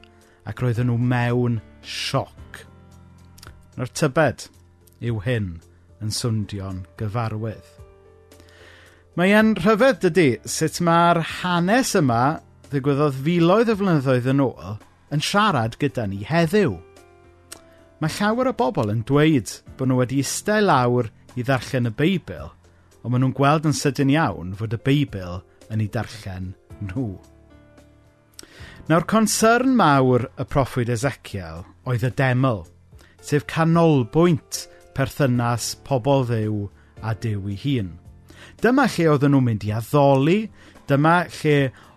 ac 0.48 0.62
roedden 0.62 0.88
nhw 0.88 0.96
mewn 1.12 1.58
sioc. 1.84 2.62
Na'r 3.76 3.92
tybed 3.92 4.46
yw 5.04 5.20
hyn 5.26 5.50
yn 6.02 6.14
swndio'n 6.14 6.86
gyfarwydd. 7.00 7.68
Mae 9.16 9.34
e'n 9.36 9.52
rhyfedd 9.58 10.00
dydy 10.06 10.28
sut 10.48 10.80
mae'r 10.80 11.20
hanes 11.42 11.92
yma 12.00 12.22
ddigwyddodd 12.70 13.20
filoedd 13.26 13.74
o 13.74 13.76
flynyddoedd 13.76 14.30
yn 14.32 14.40
ôl 14.46 14.78
yn 15.12 15.20
siarad 15.20 15.76
gyda 15.82 16.08
ni 16.08 16.22
heddiw. 16.24 16.78
Mae 18.00 18.16
llawer 18.16 18.48
o 18.48 18.56
bobl 18.56 18.88
yn 18.94 19.04
dweud 19.06 19.52
bod 19.76 19.92
nhw 19.92 20.00
wedi 20.00 20.24
eistedd 20.24 20.64
lawr 20.64 21.12
i 21.36 21.44
ddarllen 21.44 21.92
y 21.92 21.96
Beibl– 22.00 22.50
ond 23.02 23.12
maen 23.12 23.24
nhw'n 23.24 23.36
gweld 23.36 23.68
yn 23.68 23.76
sydyn 23.76 24.12
iawn 24.14 24.54
fod 24.58 24.74
y 24.76 24.80
Beibl 24.86 25.40
yn 25.72 25.82
ei 25.82 25.90
darllen 25.92 26.52
nhw. 26.88 27.08
Nawr, 28.90 29.06
concern 29.06 29.76
mawr 29.78 30.28
y 30.40 30.46
proffwyd 30.50 30.90
Ezekiel 30.90 31.62
oedd 31.86 32.06
y 32.06 32.12
deml, 32.18 32.64
sef 33.22 33.46
canolbwynt 33.50 34.64
perthynas 34.96 35.72
pobl 35.86 36.26
ddew 36.28 36.64
a 37.02 37.14
dew 37.14 37.50
ei 37.50 37.58
hun. 37.62 37.92
Dyma 38.62 38.88
lle 38.90 39.08
oedden 39.10 39.34
nhw'n 39.34 39.46
mynd 39.46 39.66
i 39.66 39.74
addoli, 39.74 40.38
dyma 40.90 41.14
lle 41.38 41.56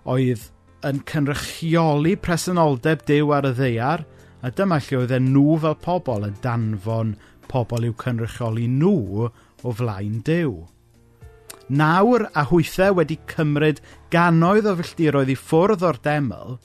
oedd 0.09 0.45
yn 0.85 1.01
cynrychioli 1.09 2.13
presenoldeb 2.21 3.01
dew 3.09 3.33
ar 3.33 3.49
y 3.49 3.55
ddeiar, 3.57 4.05
a 4.45 4.53
dyma 4.53 4.77
lle 4.85 5.01
oedden 5.01 5.31
nhw 5.33 5.57
fel 5.63 5.77
pobl 5.81 6.29
yn 6.29 6.37
danfon 6.45 7.15
pobl 7.49 7.89
i'w 7.89 7.97
cynrychioli 8.01 8.69
nhw 8.69 9.29
o 9.65 9.73
flaen 9.73 10.21
dew 10.25 10.61
nawr 11.69 12.27
a 12.33 12.45
hwythau 12.49 12.99
wedi 12.99 13.17
cymryd 13.31 13.81
gannoedd 14.13 14.67
o 14.69 14.75
filltiroedd 14.79 15.31
i 15.33 15.37
ffwrdd 15.39 15.85
o'r 15.87 15.99
deml, 16.05 16.57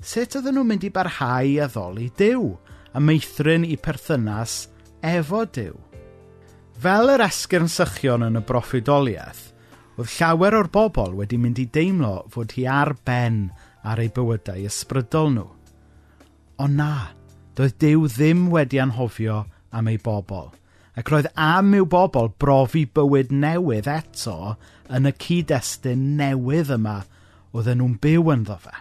sut 0.00 0.38
oedden 0.38 0.56
nhw'n 0.56 0.70
mynd 0.70 0.86
i 0.88 0.92
barhau 0.94 1.50
i 1.52 1.58
ddoli 1.74 2.08
Dyw 2.16 2.48
a 2.96 3.02
meithrin 3.02 3.66
i 3.68 3.76
perthynas 3.76 4.68
efo 5.04 5.44
Dyw? 5.44 5.76
Fel 6.78 7.12
yr 7.12 7.24
esgyrn 7.26 7.68
sychion 7.68 8.24
yn 8.28 8.38
y 8.38 8.42
broffidoliaeth, 8.48 9.48
oedd 9.98 10.12
llawer 10.14 10.56
o'r 10.60 10.70
bobl 10.72 11.16
wedi 11.18 11.38
mynd 11.40 11.58
i 11.58 11.66
deimlo 11.74 12.22
fod 12.32 12.54
hi 12.54 12.68
ar 12.70 12.94
ben 13.04 13.48
ar 13.82 14.00
ei 14.00 14.12
bywydau 14.14 14.64
ysbrydol 14.68 15.32
nhw. 15.34 15.48
Ond 16.62 16.78
na, 16.78 16.92
doedd 17.58 17.76
Dyw 17.82 18.06
ddim 18.14 18.48
wedi 18.54 18.80
anhofio 18.82 19.42
am 19.74 19.90
ei 19.90 19.98
bobl 19.98 20.48
ac 20.98 21.12
roedd 21.12 21.28
am 21.38 21.76
i'w 21.78 21.86
bobl 21.86 22.32
brofi 22.42 22.82
bywyd 22.90 23.30
newydd 23.30 23.86
eto 23.92 24.56
yn 24.94 25.06
y 25.06 25.12
cyd-destun 25.22 26.04
newydd 26.18 26.72
yma 26.74 26.96
oedden 27.54 27.78
nhw'n 27.78 27.94
byw 28.02 28.32
ynddo 28.34 28.56
fe. 28.64 28.74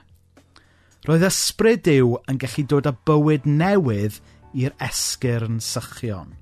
Roedd 1.08 1.28
ysbryd 1.28 1.84
Dyw 1.86 2.18
yn 2.28 2.40
gallu 2.42 2.66
dod 2.72 2.90
â 2.90 2.94
bywyd 3.08 3.46
newydd 3.48 4.18
i'r 4.58 4.74
esgyrn 4.84 5.62
sychion. 5.64 6.34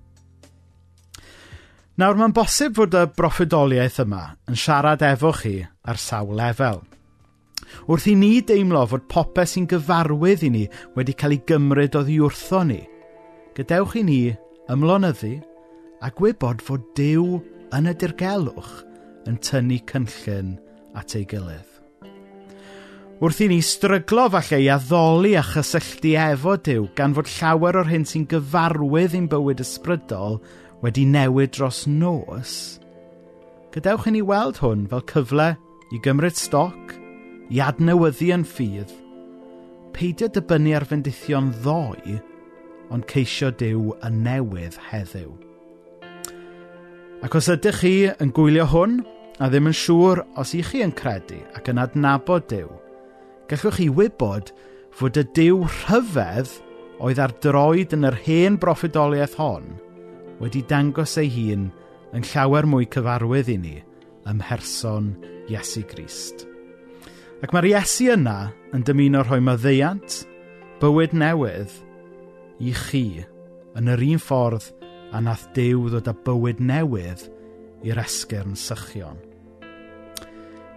Nawr, 1.96 2.18
mae'n 2.20 2.36
bosib 2.36 2.76
fod 2.76 2.96
y 2.96 3.06
broffidoliaeth 3.16 4.02
yma 4.04 4.24
yn 4.52 4.60
siarad 4.60 5.04
efo 5.06 5.32
chi 5.36 5.58
ar 5.64 6.00
sawl 6.02 6.36
lefel. 6.40 6.82
Wrth 7.88 8.08
i 8.12 8.16
ni 8.20 8.40
deimlo 8.48 8.86
fod 8.88 9.06
popeth 9.12 9.52
sy'n 9.52 9.68
gyfarwydd 9.72 10.44
i 10.48 10.52
ni 10.54 10.64
wedi 10.96 11.16
cael 11.20 11.36
ei 11.36 11.44
gymryd 11.52 11.96
oddi 12.00 12.18
wrtho 12.24 12.64
ni, 12.68 12.82
gadewch 13.56 13.96
i 14.00 14.04
ni 14.08 14.20
ymlonyddu 14.72 15.34
a 16.03 16.12
gwybod 16.12 16.63
fod 16.65 16.84
Dyw 16.97 17.39
yn 17.75 17.89
y 17.91 17.93
dirgelwch 17.99 18.73
yn 19.29 19.39
tynnu 19.43 19.79
cynllun 19.89 20.55
at 20.97 21.15
ei 21.17 21.25
gilydd. 21.29 21.71
Wrth 23.23 23.39
i 23.45 23.47
ni 23.47 23.62
stryglo 23.63 24.25
falle 24.34 24.58
i 24.60 24.67
addoli 24.73 25.38
a 25.39 25.43
chysylltu 25.45 26.17
efo 26.19 26.58
Dyw 26.60 26.89
gan 26.97 27.15
fod 27.15 27.31
llawer 27.31 27.79
o'r 27.79 27.91
hyn 27.91 28.03
sy'n 28.10 28.27
gyfarwydd 28.31 29.15
i'n 29.15 29.29
bywyd 29.31 29.63
ysbrydol 29.63 30.41
wedi 30.84 31.05
newid 31.08 31.55
dros 31.55 31.86
nos, 31.88 32.51
gadewch 33.71 34.10
i 34.12 34.17
ni 34.17 34.25
weld 34.25 34.60
hwn 34.60 34.84
fel 34.91 35.05
cyfle 35.13 35.47
i 35.95 36.01
gymryd 36.03 36.36
stoc, 36.36 36.93
i 37.47 37.63
adnewyddu 37.63 38.34
yn 38.36 38.43
ffydd, 38.51 38.91
peidio 39.95 40.27
dibynnu 40.36 40.75
ar 40.75 40.86
fendithion 40.89 41.53
ddoe, 41.62 42.19
ond 42.91 43.08
ceisio 43.10 43.55
Dyw 43.55 43.95
yn 44.05 44.23
newydd 44.27 44.77
heddiw. 44.91 45.44
Ac 47.23 47.36
os 47.39 47.47
ydych 47.51 47.80
chi 47.80 47.93
yn 48.21 48.34
gwylio 48.36 48.65
hwn 48.67 48.97
a 49.39 49.47
ddim 49.47 49.69
yn 49.71 49.78
siŵr 49.78 50.21
os 50.41 50.51
i 50.58 50.62
chi 50.67 50.82
yn 50.84 50.91
credu 50.95 51.39
ac 51.56 51.69
yn 51.71 51.80
adnabod 51.80 52.49
Dyw, 52.51 52.67
gallwch 53.47 53.80
chi 53.80 53.88
wybod 53.88 54.51
fod 54.95 55.19
y 55.21 55.23
Dyw 55.38 55.62
rhyfedd 55.63 56.51
oedd 56.99 57.21
ar 57.23 57.34
droed 57.43 57.95
yn 57.95 58.08
yr 58.10 58.19
hen 58.28 58.60
broffidoliaeth 58.60 59.38
hon 59.39 59.71
wedi 60.41 60.63
dangos 60.67 61.15
ei 61.21 61.32
hun 61.32 61.69
yn 62.15 62.28
llawer 62.34 62.67
mwy 62.67 62.88
cyfarwydd 62.91 63.51
i 63.51 63.58
ni 63.63 63.75
ym 64.28 64.39
mherson 64.41 65.13
Iesu 65.51 65.86
Grist. 65.88 66.45
Ac 67.43 67.54
mae'r 67.54 67.69
Iesu 67.71 68.12
yna 68.15 68.38
yn 68.75 68.84
dymuno 68.88 69.23
rhoi 69.23 69.41
maddeiant, 69.43 70.23
bywyd 70.82 71.13
newydd, 71.15 71.71
i 72.60 72.71
chi 72.75 73.23
yn 73.75 73.91
yr 73.91 74.04
un 74.04 74.21
ffordd 74.23 74.71
a 75.13 75.22
nath 75.22 75.48
Dyw 75.56 75.89
ddod 75.91 76.10
â 76.10 76.15
bywyd 76.26 76.62
newydd 76.63 77.28
i'r 77.86 78.02
esgyrn 78.02 78.56
sychion. 78.60 79.20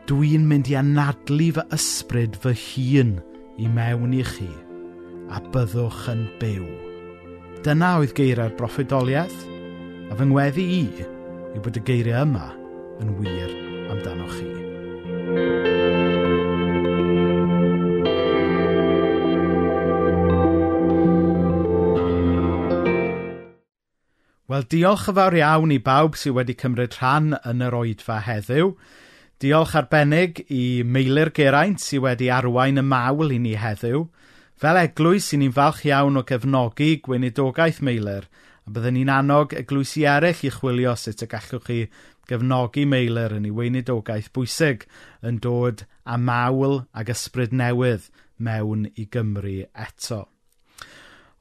Dwi'n 0.08 0.46
mynd 0.48 0.70
i 0.72 0.76
anadlu 0.80 1.50
fy 1.56 1.64
ysbryd 1.76 2.38
fy 2.42 2.54
hun 2.56 3.18
i 3.60 3.68
mewn 3.72 4.14
i 4.16 4.22
chi, 4.24 4.50
a 5.28 5.40
byddwch 5.52 6.06
yn 6.12 6.24
byw. 6.40 6.68
Dyna 7.64 7.96
oedd 8.00 8.14
geiriau'r 8.16 8.56
broffidoliaeth 8.56 9.42
a 10.08 10.16
fy 10.16 10.30
ngweddi 10.30 10.68
i 10.78 10.84
yw 11.02 11.60
bod 11.64 11.80
y 11.80 11.84
geiriau 11.90 12.24
yma 12.28 12.48
yn 13.02 13.12
wir 13.20 13.52
amdano 13.92 14.30
chi. 14.36 15.87
Wel, 24.48 24.62
diolch 24.64 25.10
yn 25.10 25.16
fawr 25.18 25.34
iawn 25.36 25.72
i 25.74 25.76
bawb 25.84 26.14
sydd 26.16 26.32
wedi 26.38 26.54
cymryd 26.56 26.94
rhan 26.96 27.34
yn 27.50 27.60
yr 27.66 27.74
oedfa 27.76 28.14
heddiw. 28.24 28.70
Diolch 29.44 29.74
arbennig 29.76 30.38
i 30.48 30.80
Meilir 30.88 31.28
Geraint 31.36 31.82
sydd 31.84 32.00
wedi 32.06 32.30
arwain 32.32 32.80
y 32.80 32.84
mawl 32.92 33.34
i 33.34 33.36
ni 33.44 33.52
heddiw. 33.60 34.06
Fel 34.56 34.80
eglwys, 34.80 35.26
sy'n 35.28 35.44
ni'n 35.44 35.52
falch 35.58 35.82
iawn 35.90 36.16
o 36.16 36.22
gefnogi 36.30 36.94
gweinidogaeth 37.04 37.82
Meilir, 37.84 38.24
a 38.64 38.72
byddwn 38.72 38.96
ni'n 38.96 39.12
annog 39.18 39.52
eglwysi 39.60 40.06
eraill 40.14 40.40
i 40.48 40.54
chwilio 40.56 40.96
sut 40.96 41.26
y 41.26 41.30
gallwch 41.34 41.68
chi 41.68 41.78
gefnogi 42.32 42.86
Meilir 42.88 43.36
yn 43.36 43.50
ei 43.50 43.54
weinidogaeth 43.60 44.32
bwysig 44.32 44.88
yn 45.20 45.44
dod 45.44 45.84
a 46.08 46.16
mawl 46.16 46.86
ag 46.96 47.12
ysbryd 47.12 47.52
newydd 47.52 48.08
mewn 48.40 48.88
i 48.96 49.04
Gymru 49.12 49.58
eto. 49.76 50.24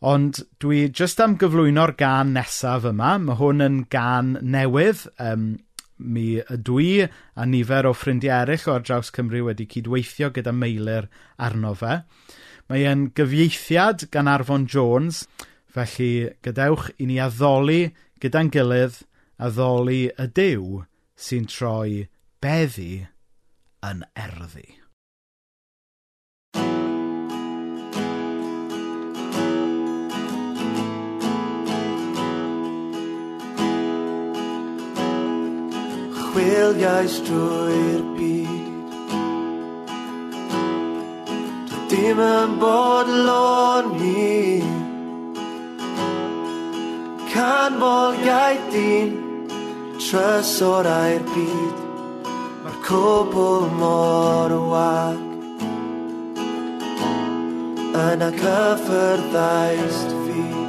Ond 0.05 0.43
dwi 0.61 0.83
jyst 0.93 1.21
am 1.23 1.37
gyflwyno'r 1.41 1.95
gan 1.97 2.35
nesaf 2.35 2.85
yma. 2.85 3.15
Mae 3.17 3.39
hwn 3.39 3.65
yn 3.65 3.79
gan 3.89 4.35
newydd. 4.41 5.07
Um, 5.17 5.55
mi 5.97 6.37
ydw 6.53 6.79
i 6.83 6.91
a 7.07 7.45
nifer 7.49 7.87
o 7.89 7.93
ffrindiau 7.97 8.43
eraill 8.43 8.67
o'r 8.73 8.83
draws 8.85 9.09
Cymru 9.13 9.43
wedi 9.47 9.65
cydweithio 9.71 10.29
gyda 10.35 10.53
meilir 10.53 11.09
arno 11.41 11.73
fe. 11.73 12.01
Mae 12.69 12.85
e'n 12.85 13.07
gyfieithiad 13.17 14.09
gan 14.13 14.29
Arfon 14.29 14.67
Jones, 14.69 15.23
felly 15.73 16.29
gadewch 16.45 16.91
i 17.01 17.09
ni 17.09 17.17
addoli 17.23 17.93
gyda'n 18.21 18.51
gilydd 18.53 19.01
addoli 19.41 20.07
y 20.13 20.27
dew 20.39 20.83
sy'n 21.17 21.47
troi 21.49 22.07
beddi 22.41 23.07
yn 23.85 24.03
erddi. 24.17 24.67
chwiliais 36.37 37.15
drwy'r 37.25 38.01
byd. 38.17 38.91
Dwi 41.69 41.79
dim 41.89 42.19
yn 42.21 42.51
bod 42.61 43.09
bodlon 43.09 43.89
ni 43.97 44.61
Canmol 47.31 48.21
iaith 48.27 48.69
dyn 48.75 49.15
Trysor 49.97 50.91
a'r 50.93 51.25
byd. 51.33 51.81
Mae'r 52.61 52.79
cwbl 52.85 53.67
mor 53.81 54.57
wag. 54.75 55.25
Yna 58.05 58.31
cyffyrddais 58.43 60.01
fi. 60.13 60.66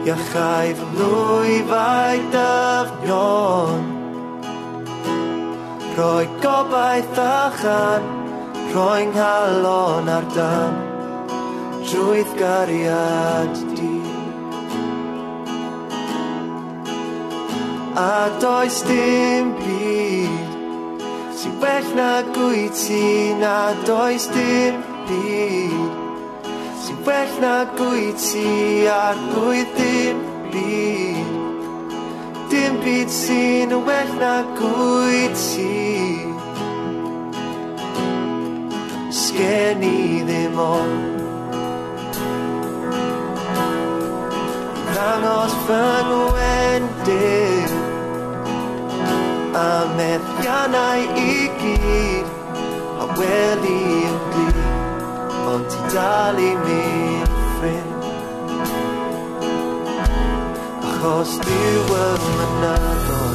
Iachai 0.00 0.68
fy 0.76 0.84
mlwyfau 0.96 2.20
dyfnion 2.32 3.82
Rhoi 5.96 6.26
gobaith 6.40 7.18
a 7.20 7.52
chan, 7.60 8.06
rhoi 8.72 9.02
nghalon 9.12 10.08
ar 10.16 10.26
dan 10.36 10.74
Drwydd 11.84 12.32
gariad 12.40 13.54
di. 13.76 13.96
A 18.08 18.30
does 18.40 18.82
dim 18.88 19.52
byd 19.60 20.60
sy'n 21.36 21.56
bell 21.60 21.88
na 21.98 22.12
gwyt 22.36 22.86
ti 22.86 23.34
Na 23.42 23.58
does 23.84 24.30
dim 24.32 24.80
byd 25.08 26.09
sy'n 26.80 26.98
well 27.06 27.34
na 27.42 27.56
gwyt 27.78 28.16
ti 28.26 28.88
ar 28.88 29.18
gwyt 29.34 29.76
dim 29.76 30.18
byd. 30.52 31.30
Dim 32.50 32.80
byd 32.84 33.12
sy'n 33.12 33.76
well 33.86 34.12
na 34.22 34.34
gwyt 34.58 35.36
ti. 35.44 35.76
Sgen 39.22 39.84
i 39.90 40.24
ddim 40.24 40.58
ond. 40.64 41.06
Dangos 44.94 45.54
fy 45.66 45.84
nwendyn 46.08 47.78
A 49.60 49.70
meddiannau 49.96 51.00
i 51.20 51.48
gyd. 51.60 52.26
A 53.02 53.08
weli 53.18 53.80
yn 54.08 54.20
glir 54.32 54.79
ond 55.52 55.66
ti 55.70 55.80
dal 55.94 56.38
i 56.38 56.50
mi'n 56.64 57.30
ffrind. 57.54 58.02
Achos 60.90 61.32
diw 61.46 61.96
yn 62.04 62.22
mynadol 62.36 63.29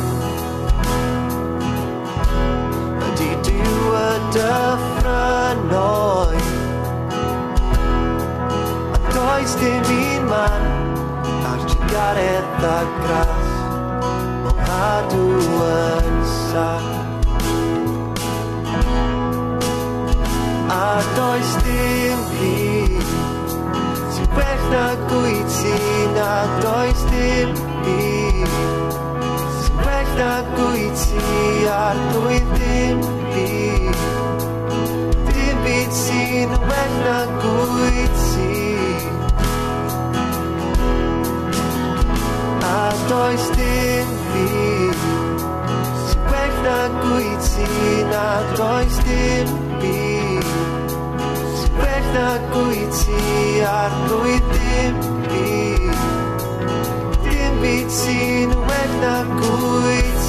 dim 57.23 57.61
byd 57.61 57.89
Sy'n 58.01 58.49
well 58.67 58.93
na 59.01 59.17
gwyt 59.39 60.24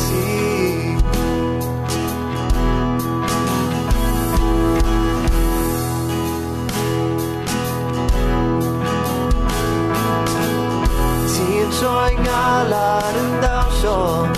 sajnálarından 11.80 13.68
soha 13.82 14.30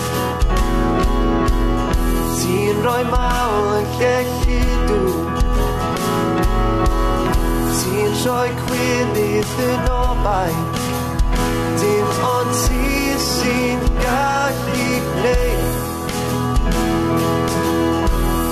Szín 2.37 2.83
rajmával 2.83 3.83
kekidő 3.99 5.03
Szín 7.73 8.15
saj 8.23 8.55
kvédítő 8.55 9.69
nobáj 9.87 10.53
Tím 11.79 12.07
on 12.37 12.53
szín 13.17 13.79
kaklik 14.03 15.07
lé 15.23 15.45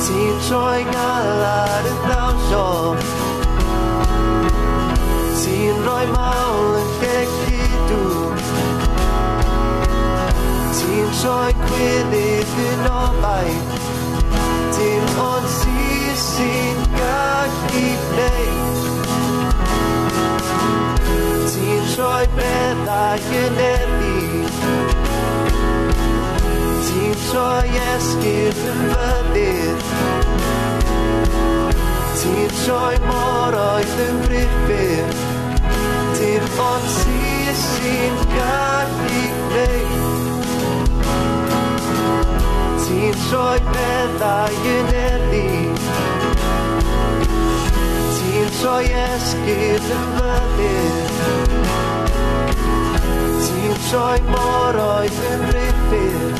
Szín 0.00 0.36
sajnálarından 0.48 2.36
soha 2.50 2.96
Szín 5.34 5.74
rajmával 5.84 6.85
Ti'n 10.96 11.10
troi 11.12 11.52
gwilydd 11.60 12.52
yn 12.62 12.84
obaith 12.88 13.88
Dim 14.72 15.18
ond 15.20 15.48
ti 15.52 16.14
sy'n 16.16 16.78
gallu 16.94 17.82
gwneud 18.04 18.78
Ti'n 21.52 21.84
troi 21.90 22.24
beddau 22.38 23.28
yn 23.42 23.60
erdi 23.66 24.40
Ti'n 26.86 27.20
troi 27.26 27.76
esgyd 27.90 28.64
yn 28.72 28.82
fynydd. 28.94 29.86
Ti'n 32.22 32.56
troi 32.62 32.96
moroedd 33.04 34.00
yn 34.08 34.24
griffith 34.24 35.22
Dim 36.16 36.50
ond 36.70 36.90
ti 37.02 37.60
sy'n 37.66 38.20
gallu 38.32 39.24
gwneud 39.44 40.05
Ti'n 42.86 43.16
troi 43.26 43.60
meddau 43.72 44.54
yn 44.74 44.92
eli 45.02 45.50
Ti'n 48.16 48.48
troi 48.60 48.86
esgyd 49.06 49.90
yn 49.98 50.06
fynydd 50.18 51.16
Ti'n 53.46 53.76
troi 53.88 54.18
moroedd 54.30 55.24
yn 55.32 55.42
rifyr 55.56 56.36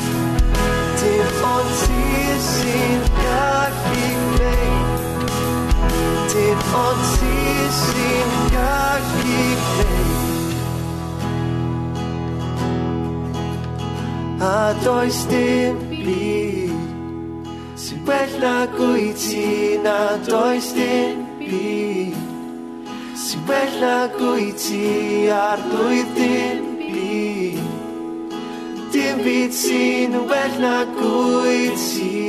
Dim 1.07 1.43
ond 1.47 1.71
ti 1.81 2.05
sy'n 2.43 3.03
gallu 3.17 4.07
gwneud. 4.33 5.05
Dim 6.33 6.61
ond 6.81 7.05
ti 7.21 7.37
sy'n 7.79 8.33
gallu 8.55 9.47
gwneud. 9.63 10.57
A 14.51 14.75
does 14.83 15.19
dim 15.31 15.86
byd 16.07 16.67
Sy'n 17.77 18.01
gwell 18.09 18.39
nag 18.41 18.73
wyt 18.81 19.19
ti 19.21 19.77
na 19.85 20.17
does 20.25 20.71
dim 20.73 21.19
byd. 21.39 22.17
Sy'n 23.21 23.43
gwell 23.45 23.77
nag 23.83 24.17
wyt 24.17 24.57
ti 24.65 25.29
ar 25.29 25.61
blwydd 25.69 26.15
dim 26.17 26.65
byd. 26.81 27.61
Dim 28.97 29.23
byd 29.27 29.53
sy'n 29.61 30.17
well 30.33 30.59
nag 30.65 30.99
wyt 31.05 31.79
ti. 31.85 32.25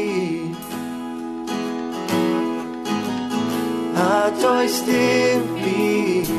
A 4.04 4.14
does 4.44 4.82
dim 4.92 5.52
byd. 5.64 6.34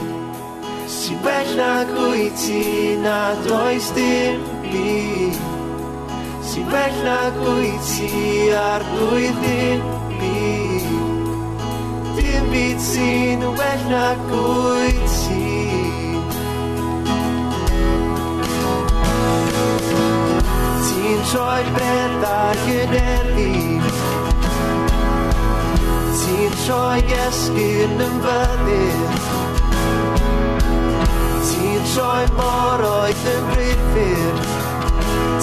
Sy'n 0.98 1.22
well 1.24 1.54
nag 1.64 1.94
wyt 1.96 2.42
ti 2.44 2.66
na 3.02 3.20
does 3.48 3.88
dim 3.96 4.44
byd 4.68 5.57
sy'n 6.58 6.64
Ti 6.64 6.64
bella 6.70 7.30
gwy 7.38 7.70
ti 7.86 8.50
ar 8.50 8.82
blwyddyn 8.90 9.80
byd 10.18 10.86
Dim 12.16 12.44
byd 12.52 12.78
sy'n 12.80 13.42
well 13.42 13.54
wella 13.58 14.08
gwy 14.30 14.92
ti. 15.14 15.44
Ti'n 20.88 21.20
troi 21.30 21.62
beddau 21.76 22.66
yn 22.74 22.92
erdi 23.02 23.54
Ti'n 26.18 26.58
troi 26.64 27.00
esgyn 27.26 28.04
yn 28.08 28.20
fyddin 28.26 29.16
Ti'n 31.48 31.88
troi 31.94 32.26
mor 32.36 32.86
oedd 32.92 33.26
yn 33.36 33.50
rhyddid 33.54 34.37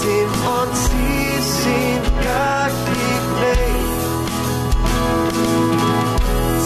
dim 0.06 0.34
ond 0.46 0.74
ti 0.86 1.42
sy'n 1.50 2.04
gallu 2.22 3.10
gwneud. 3.30 4.04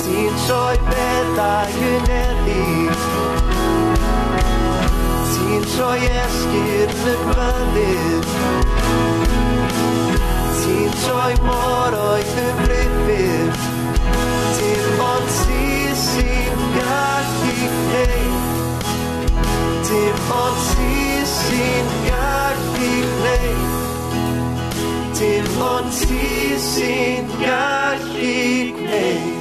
Ti'n 0.04 0.36
troi 0.44 0.78
beddau 0.90 1.78
yn 1.90 2.10
eddi 2.16 2.66
Ti'n 5.32 5.64
troi 5.72 6.10
esgyd 6.24 6.96
y 7.12 7.16
gwanydd 7.24 8.34
Ti'n 10.60 10.98
troi 11.06 11.34
mor 11.48 11.98
oedd 12.02 12.36
y 12.44 12.50
griffith 12.64 13.64
Dim 14.60 15.02
ond 15.08 15.32
ti 15.40 15.96
sy'n 16.04 16.68
gallu 16.76 17.72
gwneud. 17.78 18.44
Dim 19.88 20.30
ond 20.42 20.70
ti 20.74 21.02
sy'n 21.38 21.98
gallu 22.10 22.49
Till 25.20 25.46
unceasing 25.62 27.28
God, 27.42 28.00
He 28.16 28.72
made. 28.72 29.39